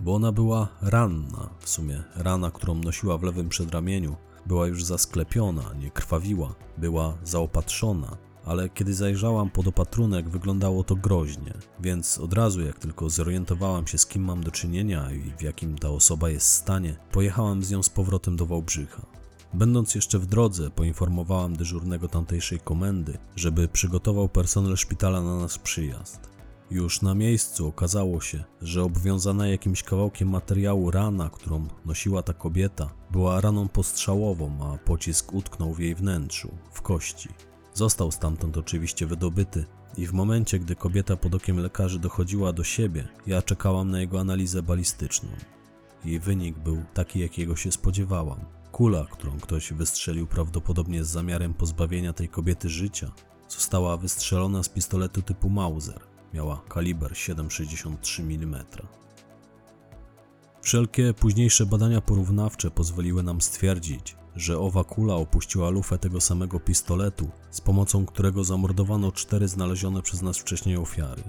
[0.00, 5.74] Bo ona była ranna, w sumie rana, którą nosiła w lewym przedramieniu, była już zasklepiona,
[5.78, 12.60] nie krwawiła, była zaopatrzona, ale kiedy zajrzałam pod opatrunek, wyglądało to groźnie, więc od razu,
[12.60, 16.52] jak tylko zorientowałam się, z kim mam do czynienia i w jakim ta osoba jest
[16.52, 19.06] stanie, pojechałam z nią z powrotem do Wałbrzycha.
[19.54, 26.29] Będąc jeszcze w drodze, poinformowałam dyżurnego tamtejszej komendy, żeby przygotował personel szpitala na nasz przyjazd.
[26.70, 32.90] Już na miejscu okazało się, że obwiązana jakimś kawałkiem materiału rana, którą nosiła ta kobieta,
[33.10, 37.28] była raną postrzałową, a pocisk utknął w jej wnętrzu, w kości.
[37.74, 39.64] Został stamtąd oczywiście wydobyty
[39.96, 44.20] i w momencie, gdy kobieta pod okiem lekarzy dochodziła do siebie, ja czekałam na jego
[44.20, 45.28] analizę balistyczną.
[46.04, 48.44] Jej wynik był taki, jakiego się spodziewałam.
[48.72, 53.12] Kula, którą ktoś wystrzelił prawdopodobnie z zamiarem pozbawienia tej kobiety życia,
[53.48, 56.09] została wystrzelona z pistoletu typu Mauser.
[56.34, 58.64] Miała kaliber 7,63 mm.
[60.62, 67.30] Wszelkie późniejsze badania porównawcze pozwoliły nam stwierdzić, że owa kula opuściła lufę tego samego pistoletu,
[67.50, 71.22] z pomocą którego zamordowano cztery znalezione przez nas wcześniej ofiary.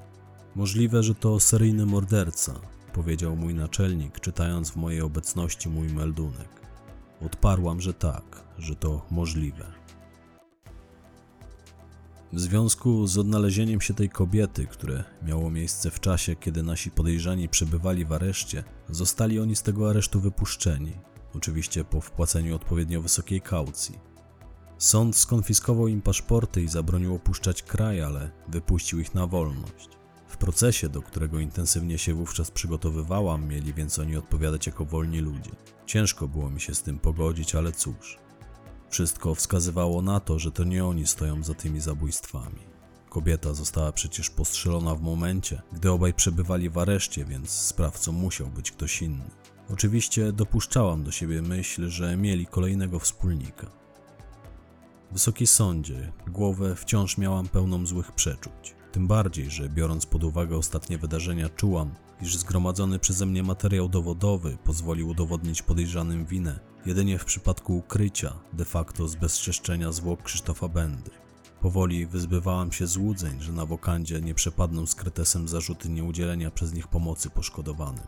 [0.56, 2.54] Możliwe, że to seryjny morderca,
[2.94, 6.62] powiedział mój naczelnik, czytając w mojej obecności mój meldunek.
[7.26, 9.81] Odparłam, że tak, że to możliwe.
[12.34, 17.50] W związku z odnalezieniem się tej kobiety, które miało miejsce w czasie, kiedy nasi podejrzani
[17.50, 20.94] przebywali w areszcie, zostali oni z tego aresztu wypuszczeni,
[21.36, 24.00] oczywiście po wpłaceniu odpowiednio wysokiej kaucji.
[24.78, 29.90] Sąd skonfiskował im paszporty i zabronił opuszczać kraj, ale wypuścił ich na wolność.
[30.28, 35.52] W procesie, do którego intensywnie się wówczas przygotowywałam, mieli więc oni odpowiadać jako wolni ludzie.
[35.86, 38.18] Ciężko było mi się z tym pogodzić, ale cóż.
[38.92, 42.60] Wszystko wskazywało na to, że to nie oni stoją za tymi zabójstwami.
[43.10, 48.72] Kobieta została przecież postrzelona w momencie, gdy obaj przebywali w areszcie, więc sprawcą musiał być
[48.72, 49.30] ktoś inny.
[49.74, 53.68] Oczywiście dopuszczałam do siebie myśl, że mieli kolejnego wspólnika.
[55.12, 58.76] Wysoki sądzie, głowę wciąż miałam pełną złych przeczuć.
[58.92, 64.58] Tym bardziej, że biorąc pod uwagę ostatnie wydarzenia, czułam, iż zgromadzony przeze mnie materiał dowodowy
[64.64, 71.12] pozwolił udowodnić podejrzanym winę jedynie w przypadku ukrycia, de facto zbezczeszczenia zwłok Krzysztofa Bendy.
[71.62, 76.88] Powoli wyzbywałam się złudzeń, że na wokandzie nie przepadną z kretesem zarzuty nieudzielenia przez nich
[76.88, 78.08] pomocy poszkodowanym.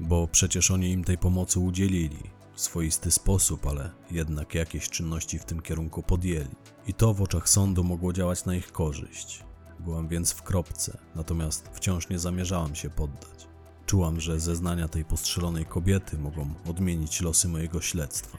[0.00, 2.18] Bo przecież oni im tej pomocy udzielili,
[2.54, 6.56] w swoisty sposób, ale jednak jakieś czynności w tym kierunku podjęli.
[6.86, 9.44] I to w oczach sądu mogło działać na ich korzyść.
[9.80, 13.53] Byłam więc w kropce, natomiast wciąż nie zamierzałam się poddać.
[13.86, 18.38] Czułam, że zeznania tej postrzelonej kobiety mogą odmienić losy mojego śledztwa.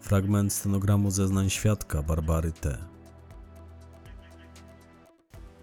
[0.00, 2.78] Fragment stenogramu zeznań świadka Barbary T.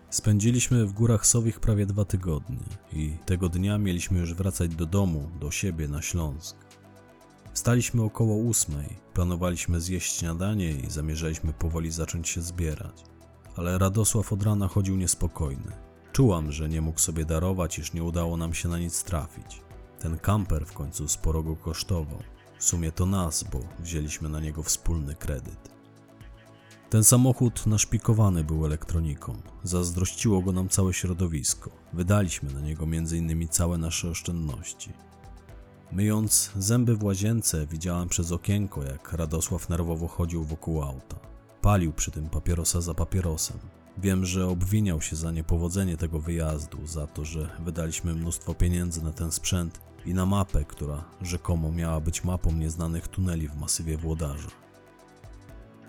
[0.09, 5.30] Spędziliśmy w górach Sowich prawie dwa tygodnie i tego dnia mieliśmy już wracać do domu,
[5.39, 6.57] do siebie na Śląsk.
[7.53, 13.03] Wstaliśmy około ósmej, planowaliśmy zjeść śniadanie i zamierzaliśmy powoli zacząć się zbierać.
[13.55, 15.90] Ale Radosław od rana chodził niespokojny.
[16.12, 19.62] Czułam, że nie mógł sobie darować, iż nie udało nam się na nic trafić.
[19.99, 22.20] Ten kamper w końcu sporo go kosztował.
[22.59, 25.72] W sumie to nas, bo wzięliśmy na niego wspólny kredyt.
[26.89, 29.41] Ten samochód naszpikowany był elektroniką.
[29.64, 31.72] Zazdrościło go nam całe środowisko.
[31.93, 33.47] Wydaliśmy na niego m.in.
[33.47, 34.93] całe nasze oszczędności.
[35.91, 41.20] Myjąc zęby w łazience, widziałam przez okienko, jak Radosław nerwowo chodził wokół auta.
[41.62, 43.59] Palił przy tym papierosa za papierosem.
[44.01, 49.11] Wiem, że obwiniał się za niepowodzenie tego wyjazdu, za to, że wydaliśmy mnóstwo pieniędzy na
[49.11, 54.49] ten sprzęt i na mapę, która rzekomo miała być mapą nieznanych tuneli w masywie Włodarza.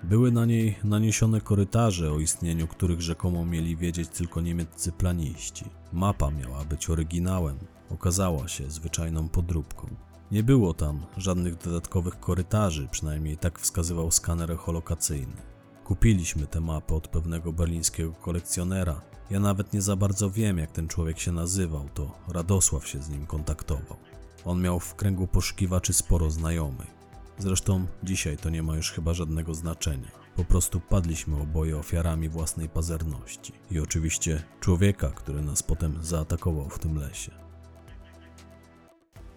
[0.03, 5.65] Były na niej naniesione korytarze, o istnieniu których rzekomo mieli wiedzieć tylko niemieccy planiści.
[5.93, 7.59] Mapa miała być oryginałem,
[7.91, 9.87] okazała się zwyczajną podróbką.
[10.31, 15.52] Nie było tam żadnych dodatkowych korytarzy, przynajmniej tak wskazywał skaner echolokacyjny.
[15.93, 19.01] Kupiliśmy tę mapę od pewnego berlińskiego kolekcjonera.
[19.31, 23.09] Ja nawet nie za bardzo wiem, jak ten człowiek się nazywał, to Radosław się z
[23.09, 23.97] nim kontaktował.
[24.45, 26.91] On miał w kręgu poszukiwaczy sporo znajomych.
[27.39, 30.09] Zresztą dzisiaj to nie ma już chyba żadnego znaczenia.
[30.37, 36.79] Po prostu padliśmy oboje ofiarami własnej pazerności i oczywiście człowieka, który nas potem zaatakował w
[36.79, 37.33] tym lesie.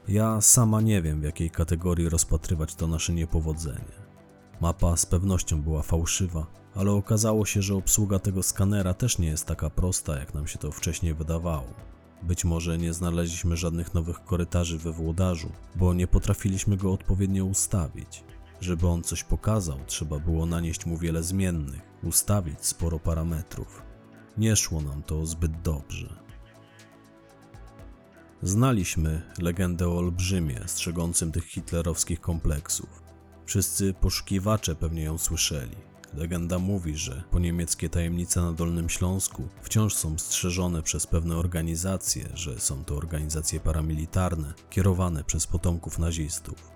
[0.08, 4.05] Ja sama nie wiem, w jakiej kategorii rozpatrywać to nasze niepowodzenie.
[4.62, 6.46] Mapa z pewnością była fałszywa,
[6.76, 10.60] ale okazało się, że obsługa tego skanera też nie jest taka prosta, jak nam się
[10.60, 11.74] to wcześniej wydawało.
[12.24, 18.24] Być może nie znaleźliśmy żadnych nowych korytarzy we włodarzu, bo nie potrafiliśmy go odpowiednio ustawić.
[18.62, 23.82] Żeby on coś pokazał, trzeba było nanieść mu wiele zmiennych, ustawić sporo parametrów.
[24.38, 26.16] Nie szło nam to zbyt dobrze.
[28.42, 33.05] Znaliśmy legendę o olbrzymie, strzegącym tych hitlerowskich kompleksów.
[33.46, 35.76] Wszyscy poszukiwacze pewnie ją słyszeli.
[36.14, 42.30] Legenda mówi, że po niemieckie tajemnice na Dolnym Śląsku wciąż są strzeżone przez pewne organizacje,
[42.34, 46.75] że są to organizacje paramilitarne kierowane przez potomków nazistów.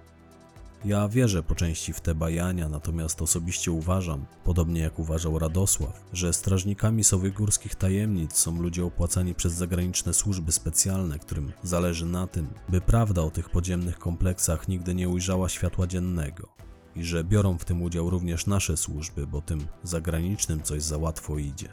[0.86, 6.34] Ja wierzę po części w te bajania, natomiast osobiście uważam, podobnie jak uważał Radosław, że
[6.34, 12.47] strażnikami sowych górskich tajemnic są ludzie opłacani przez zagraniczne służby specjalne, którym zależy na tym,
[12.69, 16.47] by prawda o tych podziemnych kompleksach nigdy nie ujrzała światła dziennego.
[16.95, 21.38] I że biorą w tym udział również nasze służby, bo tym zagranicznym coś za łatwo
[21.38, 21.69] idzie.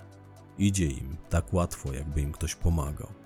[0.59, 3.26] Idzie im tak łatwo, jakby im ktoś pomagał.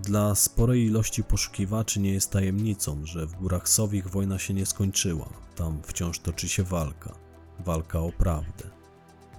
[0.00, 5.28] Dla sporej ilości poszukiwaczy nie jest tajemnicą, że w górach Sowich wojna się nie skończyła.
[5.56, 7.14] Tam wciąż toczy się walka.
[7.58, 8.70] Walka o prawdę.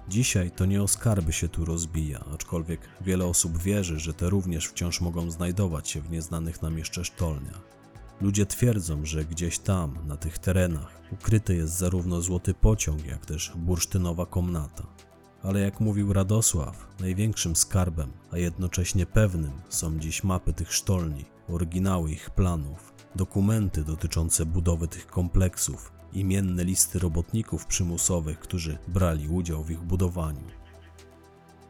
[0.08, 4.66] Dzisiaj to nie o skarby się tu rozbija, aczkolwiek wiele osób wierzy, że te również
[4.66, 7.60] wciąż mogą znajdować się w nieznanych nam jeszcze sztolniach.
[8.20, 13.52] Ludzie twierdzą, że gdzieś tam, na tych terenach, ukryty jest zarówno złoty pociąg, jak też
[13.56, 14.86] bursztynowa komnata.
[15.42, 22.10] Ale jak mówił Radosław, największym skarbem, a jednocześnie pewnym są dziś mapy tych sztolni, oryginały
[22.10, 29.70] ich planów, dokumenty dotyczące budowy tych kompleksów, imienne listy robotników przymusowych, którzy brali udział w
[29.70, 30.44] ich budowaniu.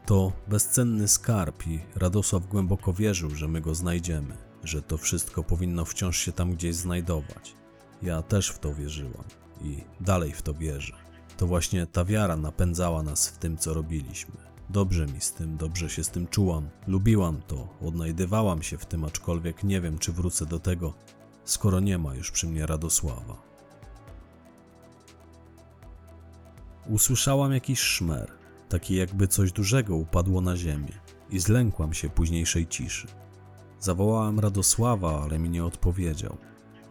[0.05, 5.85] To bezcenny skarb i Radosław głęboko wierzył, że my go znajdziemy, że to wszystko powinno
[5.85, 7.55] wciąż się tam gdzieś znajdować.
[8.01, 9.23] Ja też w to wierzyłam
[9.61, 11.00] i dalej w to wierzę.
[11.41, 14.35] To właśnie ta wiara napędzała nas w tym, co robiliśmy.
[14.69, 19.05] Dobrze mi z tym, dobrze się z tym czułam, lubiłam to, odnajdywałam się w tym,
[19.05, 20.93] aczkolwiek nie wiem, czy wrócę do tego,
[21.45, 23.41] skoro nie ma już przy mnie Radosława.
[26.89, 28.31] Usłyszałam jakiś szmer,
[28.69, 30.93] taki jakby coś dużego upadło na ziemię
[31.29, 33.07] i zlękłam się późniejszej ciszy.
[33.79, 36.37] Zawołałam Radosława, ale mi nie odpowiedział.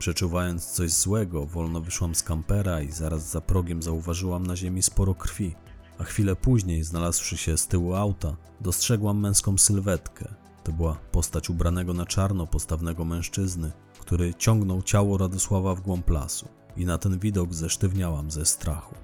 [0.01, 5.15] Przeczuwając coś złego, wolno wyszłam z kampera i zaraz za progiem zauważyłam na ziemi sporo
[5.15, 5.55] krwi,
[5.99, 10.35] a chwilę później, znalazłszy się z tyłu auta, dostrzegłam męską sylwetkę.
[10.65, 16.49] To była postać ubranego na czarno postawnego mężczyzny, który ciągnął ciało Radosława w głąb lasu
[16.77, 18.95] i na ten widok zesztywniałam ze strachu.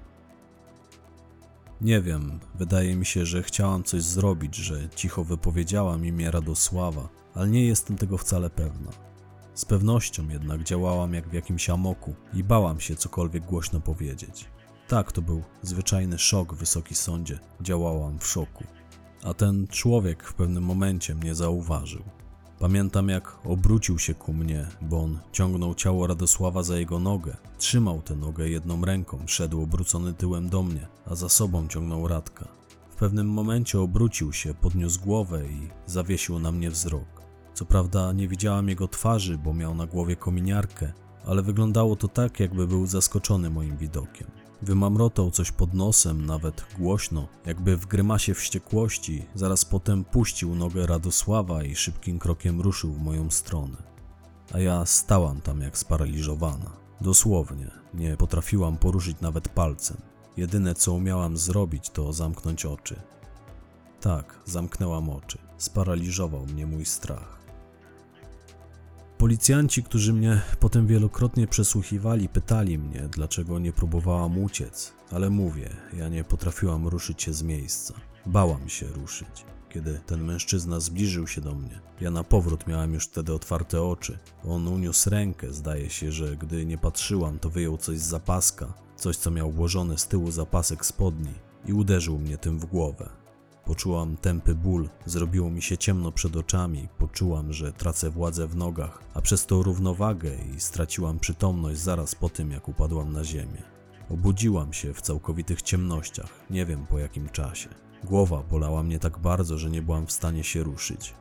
[1.81, 7.47] Nie wiem, wydaje mi się, że chciałam coś zrobić, że cicho wypowiedziałam imię Radosława, ale
[7.47, 9.06] nie jestem tego wcale pewna.
[9.57, 14.45] Z pewnością jednak działałam jak w jakimś amoku i bałam się cokolwiek głośno powiedzieć.
[14.87, 17.39] Tak, to był zwyczajny szok, wysoki sądzie.
[17.61, 18.63] Działałam w szoku.
[19.23, 22.03] A ten człowiek w pewnym momencie mnie zauważył.
[22.59, 27.37] Pamiętam, jak obrócił się ku mnie, bo on ciągnął ciało Radosława za jego nogę.
[27.57, 32.47] Trzymał tę nogę jedną ręką, szedł obrócony tyłem do mnie, a za sobą ciągnął Radka.
[32.89, 37.16] W pewnym momencie obrócił się, podniósł głowę i zawiesił na mnie wzrok.
[37.57, 40.93] Co prawda nie widziałam jego twarzy, bo miał na głowie kominiarkę,
[41.25, 44.27] ale wyglądało to tak, jakby był zaskoczony moim widokiem.
[44.61, 51.63] Wymamrotał coś pod nosem, nawet głośno, jakby w grymasie wściekłości, zaraz potem puścił nogę Radosława
[51.63, 53.77] i szybkim krokiem ruszył w moją stronę.
[54.53, 56.71] A ja stałam tam jak sparaliżowana.
[57.01, 59.97] Dosłownie, nie potrafiłam poruszyć nawet palcem.
[60.37, 63.01] Jedyne co umiałam zrobić, to zamknąć oczy.
[64.01, 65.37] Tak, zamknęłam oczy.
[65.57, 67.36] Sparaliżował mnie mój strach.
[69.17, 76.09] Policjanci, którzy mnie potem wielokrotnie przesłuchiwali, pytali mnie, dlaczego nie próbowałam uciec, ale mówię, ja
[76.09, 77.93] nie potrafiłam ruszyć się z miejsca.
[78.25, 79.45] Bałam się ruszyć.
[79.69, 84.17] Kiedy ten mężczyzna zbliżył się do mnie, ja na powrót miałam już wtedy otwarte oczy.
[84.43, 89.17] On uniósł rękę, zdaje się, że gdy nie patrzyłam, to wyjął coś z zapaska, coś
[89.17, 91.33] co miał włożone z tyłu zapasek spodni
[91.65, 93.09] i uderzył mnie tym w głowę.
[93.67, 99.03] Poczułam tępy ból, zrobiło mi się ciemno przed oczami, poczułam, że tracę władzę w nogach,
[99.13, 103.63] a przez to równowagę i straciłam przytomność zaraz po tym, jak upadłam na ziemię.
[104.09, 107.69] Obudziłam się w całkowitych ciemnościach, nie wiem po jakim czasie.
[108.03, 111.13] Głowa bolała mnie tak bardzo, że nie byłam w stanie się ruszyć.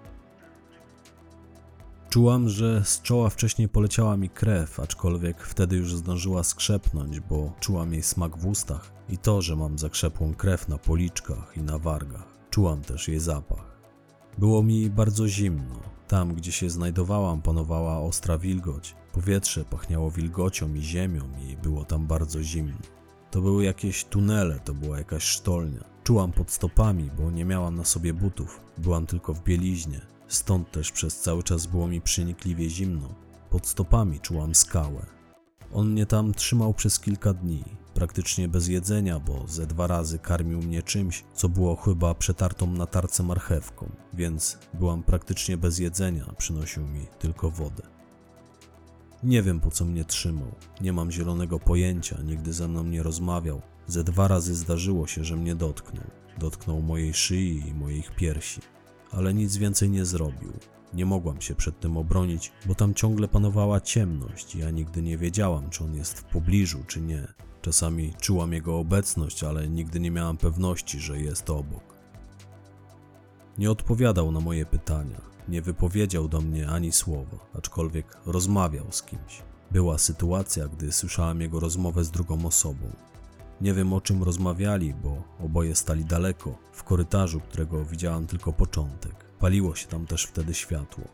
[2.10, 7.92] Czułam, że z czoła wcześniej poleciała mi krew, aczkolwiek wtedy już zdążyła skrzepnąć, bo czułam
[7.92, 12.35] jej smak w ustach i to, że mam zakrzepłą krew na policzkach i na wargach.
[12.50, 13.76] Czułam też jej zapach.
[14.38, 15.80] Było mi bardzo zimno.
[16.08, 18.94] Tam, gdzie się znajdowałam, panowała ostra wilgoć.
[19.12, 22.78] Powietrze pachniało wilgocią i ziemią i było tam bardzo zimno.
[23.30, 25.84] To były jakieś tunele, to była jakaś sztolnia.
[26.04, 28.60] Czułam pod stopami, bo nie miałam na sobie butów.
[28.78, 30.00] Byłam tylko w bieliźnie.
[30.28, 33.08] Stąd też przez cały czas było mi przenikliwie zimno.
[33.50, 35.06] Pod stopami czułam skałę.
[35.72, 37.64] On mnie tam trzymał przez kilka dni,
[37.96, 42.86] praktycznie bez jedzenia, bo ze dwa razy karmił mnie czymś, co było chyba przetartą na
[42.86, 47.82] tarce marchewką, więc byłam praktycznie bez jedzenia, przynosił mi tylko wodę.
[49.22, 53.62] Nie wiem po co mnie trzymał, nie mam zielonego pojęcia, nigdy ze mną nie rozmawiał.
[53.86, 56.04] Ze dwa razy zdarzyło się, że mnie dotknął.
[56.38, 58.60] Dotknął mojej szyi i moich piersi,
[59.10, 60.52] ale nic więcej nie zrobił.
[60.94, 65.70] Nie mogłam się przed tym obronić, bo tam ciągle panowała ciemność ja nigdy nie wiedziałam,
[65.70, 67.45] czy on jest w pobliżu, czy nie.
[67.66, 71.94] Czasami czułam jego obecność, ale nigdy nie miałam pewności, że jest obok.
[73.58, 79.42] Nie odpowiadał na moje pytania, nie wypowiedział do mnie ani słowa, aczkolwiek rozmawiał z kimś.
[79.70, 82.92] Była sytuacja, gdy słyszałam jego rozmowę z drugą osobą.
[83.60, 89.24] Nie wiem o czym rozmawiali, bo oboje stali daleko, w korytarzu, którego widziałam tylko początek.
[89.38, 91.04] Paliło się tam też wtedy światło.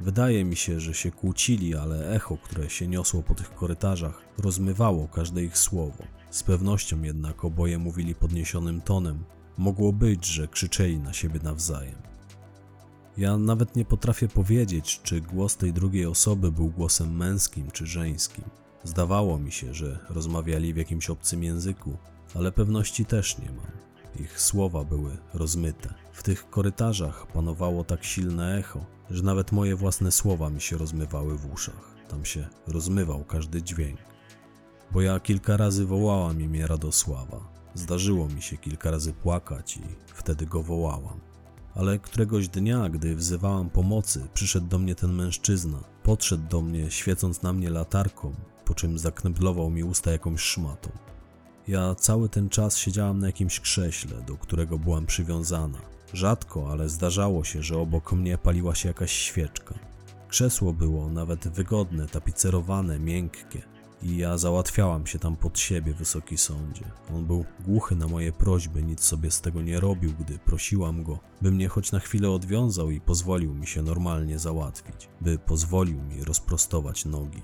[0.00, 5.08] Wydaje mi się, że się kłócili, ale echo, które się niosło po tych korytarzach, rozmywało
[5.08, 6.04] każde ich słowo.
[6.30, 9.24] Z pewnością jednak oboje mówili podniesionym tonem.
[9.56, 12.08] Mogło być, że krzyczeli na siebie nawzajem.
[13.16, 18.44] Ja nawet nie potrafię powiedzieć, czy głos tej drugiej osoby był głosem męskim czy żeńskim.
[18.84, 21.96] Zdawało mi się, że rozmawiali w jakimś obcym języku,
[22.34, 23.72] ale pewności też nie mam.
[24.20, 25.94] Ich słowa były rozmyte.
[26.12, 31.38] W tych korytarzach panowało tak silne echo, że nawet moje własne słowa mi się rozmywały
[31.38, 31.94] w uszach.
[32.08, 33.98] Tam się rozmywał każdy dźwięk.
[34.92, 37.40] Bo ja kilka razy wołałam imię Radosława.
[37.74, 39.82] Zdarzyło mi się kilka razy płakać i
[40.14, 41.20] wtedy go wołałam.
[41.74, 45.78] Ale któregoś dnia, gdy wzywałam pomocy, przyszedł do mnie ten mężczyzna.
[46.02, 48.34] Podszedł do mnie, świecąc na mnie latarką,
[48.64, 50.90] po czym zakneblował mi usta jakąś szmatą.
[51.68, 55.78] Ja cały ten czas siedziałam na jakimś krześle, do którego byłam przywiązana.
[56.12, 59.74] Rzadko, ale zdarzało się, że obok mnie paliła się jakaś świeczka.
[60.28, 63.62] Krzesło było nawet wygodne, tapicerowane, miękkie.
[64.02, 66.84] I ja załatwiałam się tam pod siebie, wysoki sądzie.
[67.14, 71.18] On był głuchy na moje prośby, nic sobie z tego nie robił, gdy prosiłam go,
[71.42, 76.24] by mnie choć na chwilę odwiązał i pozwolił mi się normalnie załatwić, by pozwolił mi
[76.24, 77.42] rozprostować nogi.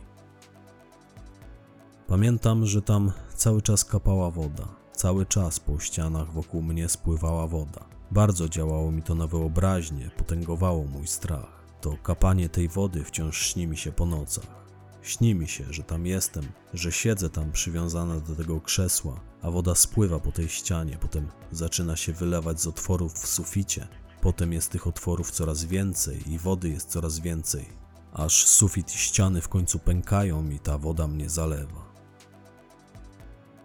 [2.07, 4.69] Pamiętam, że tam cały czas kapała woda.
[4.93, 7.94] Cały czas po ścianach wokół mnie spływała woda.
[8.11, 11.65] Bardzo działało mi to na wyobraźnię, potęgowało mój strach.
[11.81, 14.65] To kapanie tej wody wciąż śni mi się po nocach.
[15.03, 16.45] Śni mi się, że tam jestem,
[16.75, 21.97] że siedzę tam przywiązana do tego krzesła, a woda spływa po tej ścianie, potem zaczyna
[21.97, 23.89] się wylewać z otworów w suficie.
[24.21, 27.69] Potem jest tych otworów coraz więcej i wody jest coraz więcej,
[28.13, 31.95] aż sufit i ściany w końcu pękają i ta woda mnie zalewa.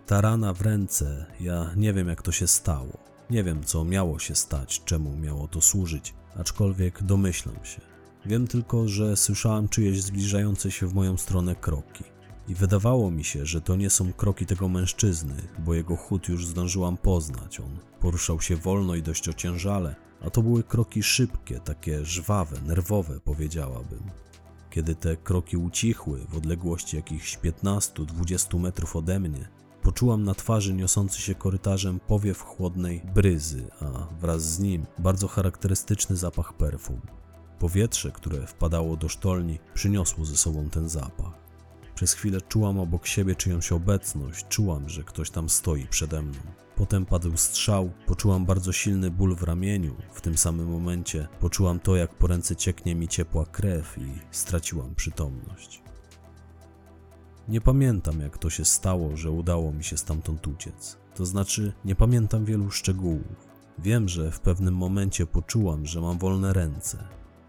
[0.06, 3.09] Ta rana w ręce, ja nie wiem jak to się stało.
[3.30, 7.82] Nie wiem co miało się stać, czemu miało to służyć, aczkolwiek domyślam się.
[8.26, 12.04] Wiem tylko, że słyszałem czyjeś zbliżające się w moją stronę kroki.
[12.48, 16.48] I wydawało mi się, że to nie są kroki tego mężczyzny, bo jego chód już
[16.48, 17.60] zdążyłam poznać.
[17.60, 23.20] On poruszał się wolno i dość ociężale, a to były kroki szybkie, takie żwawe, nerwowe,
[23.20, 24.04] powiedziałabym.
[24.70, 29.50] Kiedy te kroki ucichły w odległości jakichś 15-20 metrów ode mnie,
[29.82, 36.16] Poczułam na twarzy niosący się korytarzem powiew chłodnej bryzy, a wraz z nim bardzo charakterystyczny
[36.16, 37.02] zapach perfum.
[37.60, 41.34] Powietrze, które wpadało do sztolni, przyniosło ze sobą ten zapach.
[41.96, 46.40] Przez chwilę czułam obok siebie czyjąś obecność, czułam, że ktoś tam stoi przede mną.
[46.76, 49.96] Potem padł strzał, poczułam bardzo silny ból w ramieniu.
[50.14, 54.96] W tym samym momencie poczułam to, jak po ręce cieknie mi ciepła krew i straciłam
[54.96, 55.89] przytomność.
[57.50, 60.98] Nie pamiętam, jak to się stało, że udało mi się stamtąd uciec.
[61.16, 63.48] To znaczy, nie pamiętam wielu szczegółów.
[63.80, 67.04] Wiem, że w pewnym momencie poczułam, że mam wolne ręce.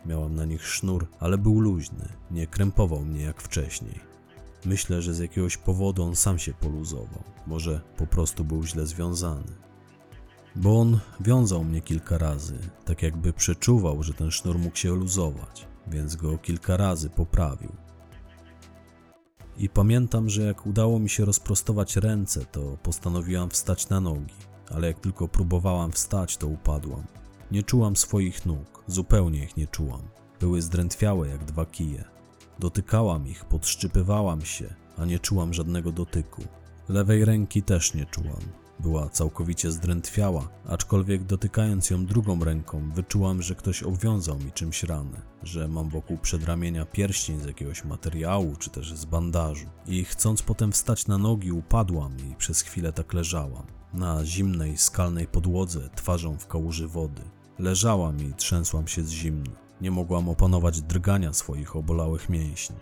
[0.07, 4.01] Miałam na nich sznur, ale był luźny, nie krępował mnie jak wcześniej.
[4.65, 7.23] Myślę, że z jakiegoś powodu on sam się poluzował.
[7.47, 9.53] Może po prostu był źle związany.
[10.57, 15.67] Bo on wiązał mnie kilka razy, tak jakby przeczuwał, że ten sznur mógł się luzować,
[15.87, 17.73] więc go kilka razy poprawił.
[19.59, 24.35] I pamiętam, że jak udało mi się rozprostować ręce, to postanowiłam wstać na nogi,
[24.71, 27.05] ale jak tylko próbowałam wstać, to upadłam.
[27.51, 30.03] Nie czułam swoich nóg, zupełnie ich nie czułam.
[30.41, 32.05] Były zdrętwiałe jak dwa kije.
[32.59, 36.43] Dotykałam ich, podszczypywałam się, a nie czułam żadnego dotyku.
[36.89, 38.43] Lewej ręki też nie czułam.
[38.83, 45.23] Była całkowicie zdrętwiała, aczkolwiek dotykając ją drugą ręką, wyczułam, że ktoś obwiązał mi czymś ranę,
[45.43, 49.67] że mam wokół przedramienia pierścień z jakiegoś materiału czy też z bandażu.
[49.87, 53.67] I chcąc potem wstać na nogi, upadłam i przez chwilę tak leżałam.
[53.95, 57.23] Na zimnej, skalnej podłodze, twarzą w kałuży wody.
[57.59, 59.53] Leżałam i trzęsłam się z zimna.
[59.81, 62.77] Nie mogłam opanować drgania swoich obolałych mięśni.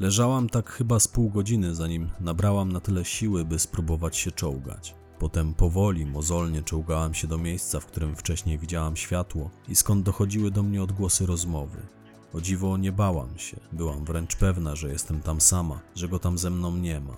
[0.00, 4.94] Leżałam tak chyba z pół godziny, zanim nabrałam na tyle siły, by spróbować się czołgać.
[5.18, 10.50] Potem powoli, mozolnie czołgałam się do miejsca, w którym wcześniej widziałam światło i skąd dochodziły
[10.50, 11.86] do mnie odgłosy rozmowy.
[12.34, 16.38] O dziwo nie bałam się, byłam wręcz pewna, że jestem tam sama, że go tam
[16.38, 17.16] ze mną nie ma.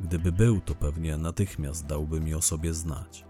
[0.00, 3.24] Gdyby był, to pewnie natychmiast dałby mi o sobie znać.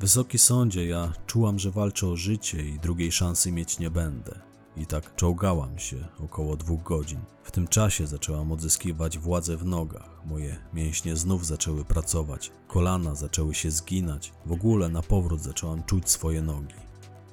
[0.00, 4.45] Wysoki sądzie, ja czułam, że walczę o życie i drugiej szansy mieć nie będę.
[4.76, 7.20] I tak czołgałam się około dwóch godzin.
[7.42, 10.20] W tym czasie zaczęłam odzyskiwać władzę w nogach.
[10.24, 14.32] Moje mięśnie znów zaczęły pracować, kolana zaczęły się zginać.
[14.46, 16.74] W ogóle na powrót zaczęłam czuć swoje nogi.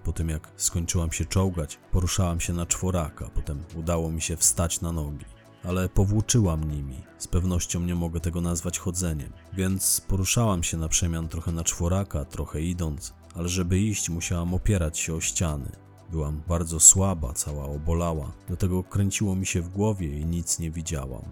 [0.04, 4.82] Po tym jak skończyłam się czołgać, poruszałam się na czworaka, potem udało mi się wstać
[4.82, 5.26] na nogi.
[5.64, 7.04] Ale powłóczyłam nimi.
[7.18, 12.26] Z pewnością nie mogę tego nazwać chodzeniem, więc poruszałam się na przemian trochę na czworaka,
[12.26, 15.83] trochę idąc, ale żeby iść musiałam opierać się o ściany.
[16.12, 20.72] Byłam bardzo słaba, cała obolała, do tego kręciło mi się w głowie i nic nie
[20.72, 21.24] widziałam.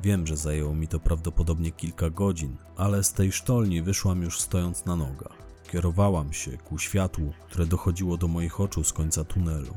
[0.00, 4.84] Wiem, że zajęło mi to prawdopodobnie kilka godzin, ale z tej sztolni wyszłam już stojąc
[4.84, 5.36] na nogach.
[5.70, 9.74] Kierowałam się ku światłu, które dochodziło do moich oczu z końca tunelu.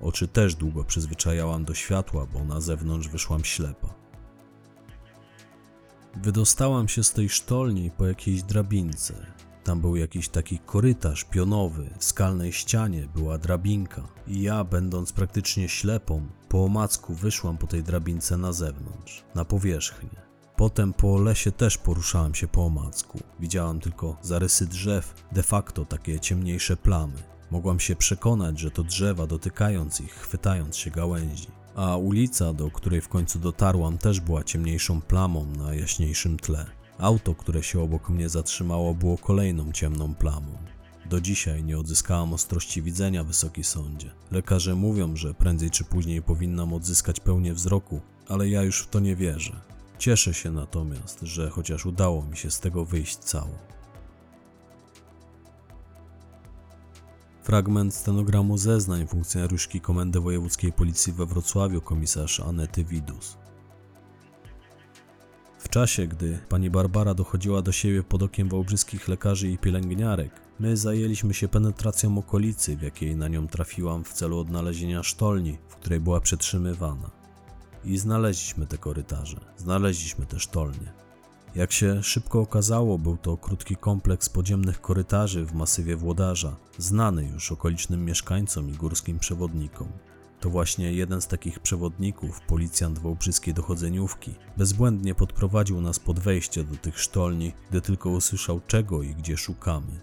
[0.00, 3.94] Oczy też długo przyzwyczajałam do światła, bo na zewnątrz wyszłam ślepa.
[6.14, 9.33] Wydostałam się z tej sztolni po jakiejś drabince.
[9.64, 15.68] Tam był jakiś taki korytarz pionowy, w skalnej ścianie była drabinka i ja, będąc praktycznie
[15.68, 20.24] ślepą, po omacku wyszłam po tej drabince na zewnątrz, na powierzchnię.
[20.56, 23.20] Potem po lesie też poruszałam się po omacku.
[23.40, 27.22] Widziałam tylko zarysy drzew, de facto takie ciemniejsze plamy.
[27.50, 31.46] Mogłam się przekonać, że to drzewa dotykając ich, chwytając się gałęzi.
[31.74, 36.66] A ulica, do której w końcu dotarłam, też była ciemniejszą plamą na jaśniejszym tle.
[36.98, 40.58] Auto, które się obok mnie zatrzymało, było kolejną ciemną plamą.
[41.06, 44.10] Do dzisiaj nie odzyskałam ostrości widzenia, wysoki sądzie.
[44.30, 49.00] Lekarze mówią, że prędzej czy później powinnam odzyskać pełnię wzroku, ale ja już w to
[49.00, 49.60] nie wierzę.
[49.98, 53.58] Cieszę się natomiast, że chociaż udało mi się z tego wyjść cało.
[57.42, 63.36] Fragment stenogramu zeznań funkcjonariuszki Komendy Wojewódzkiej Policji we Wrocławiu komisarz Anety Widus.
[65.74, 71.34] Czasie, gdy pani Barbara dochodziła do siebie pod okiem wałbrzyskich lekarzy i pielęgniarek, my zajęliśmy
[71.34, 76.20] się penetracją okolicy, w jakiej na nią trafiłam w celu odnalezienia sztolni, w której była
[76.20, 77.10] przetrzymywana.
[77.84, 80.92] I znaleźliśmy te korytarze, znaleźliśmy te sztolnie.
[81.54, 87.52] Jak się szybko okazało, był to krótki kompleks podziemnych korytarzy w masywie Włodarza, znany już
[87.52, 89.88] okolicznym mieszkańcom i górskim przewodnikom.
[90.44, 96.76] To właśnie jeden z takich przewodników, policjant wałbrzyskiej dochodzeniówki, bezbłędnie podprowadził nas pod wejście do
[96.76, 100.00] tych sztolni, gdy tylko usłyszał czego i gdzie szukamy.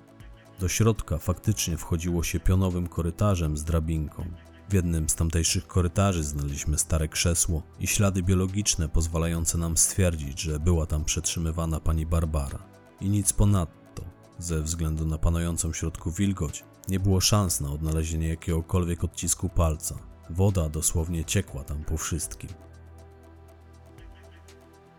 [0.59, 4.25] Do środka faktycznie wchodziło się pionowym korytarzem z drabinką.
[4.69, 10.59] W jednym z tamtejszych korytarzy znaleźliśmy stare krzesło i ślady biologiczne pozwalające nam stwierdzić, że
[10.59, 12.59] była tam przetrzymywana pani Barbara.
[13.01, 14.03] I nic ponadto.
[14.39, 20.10] Ze względu na panującą w środku wilgoć, nie było szans na odnalezienie jakiegokolwiek odcisku palca.
[20.31, 22.49] Woda dosłownie ciekła tam po wszystkim.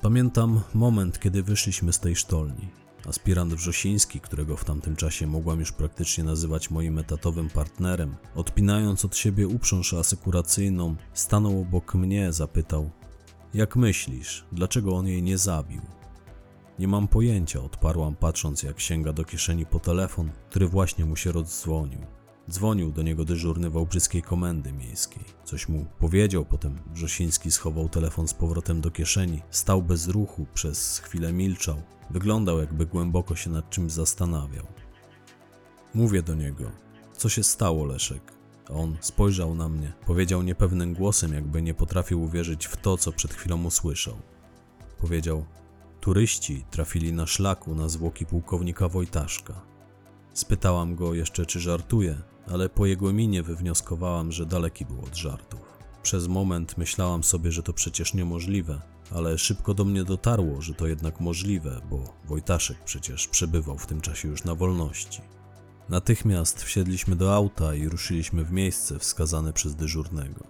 [0.02, 2.68] Pamiętam moment, kiedy wyszliśmy z tej sztolni.
[3.08, 9.16] Aspirant Wrzosiński, którego w tamtym czasie mogłam już praktycznie nazywać moim etatowym partnerem, odpinając od
[9.16, 12.90] siebie uprząż asekuracyjną, stanął obok mnie, zapytał:
[13.54, 15.82] Jak myślisz, dlaczego on jej nie zabił?
[16.78, 21.32] Nie mam pojęcia, odparłam, patrząc, jak sięga do kieszeni po telefon, który właśnie mu się
[21.32, 22.00] rozdzwonił.
[22.50, 25.24] Dzwonił do niego dyżurny Wałbrzyskiej Komendy Miejskiej.
[25.44, 30.98] Coś mu powiedział, potem Wrzosiński schował telefon z powrotem do kieszeni, stał bez ruchu, przez
[30.98, 31.82] chwilę milczał.
[32.10, 34.66] Wyglądał, jakby głęboko się nad czymś zastanawiał.
[35.94, 36.70] Mówię do niego:
[37.16, 38.32] Co się stało, Leszek?
[38.70, 43.12] A on spojrzał na mnie, powiedział niepewnym głosem, jakby nie potrafił uwierzyć w to, co
[43.12, 44.16] przed chwilą usłyszał.
[44.98, 45.44] Powiedział:
[46.00, 49.62] Turyści trafili na szlaku na zwłoki pułkownika Wojtaszka.
[50.34, 52.16] Spytałam go jeszcze, czy żartuje,
[52.52, 55.60] ale po jego minie wywnioskowałam, że daleki był od żartów.
[56.02, 58.80] Przez moment myślałam sobie, że to przecież niemożliwe,
[59.10, 64.00] ale szybko do mnie dotarło, że to jednak możliwe, bo Wojtaszek przecież przebywał w tym
[64.00, 65.20] czasie już na wolności.
[65.88, 70.44] Natychmiast wsiedliśmy do auta i ruszyliśmy w miejsce wskazane przez dyżurnego.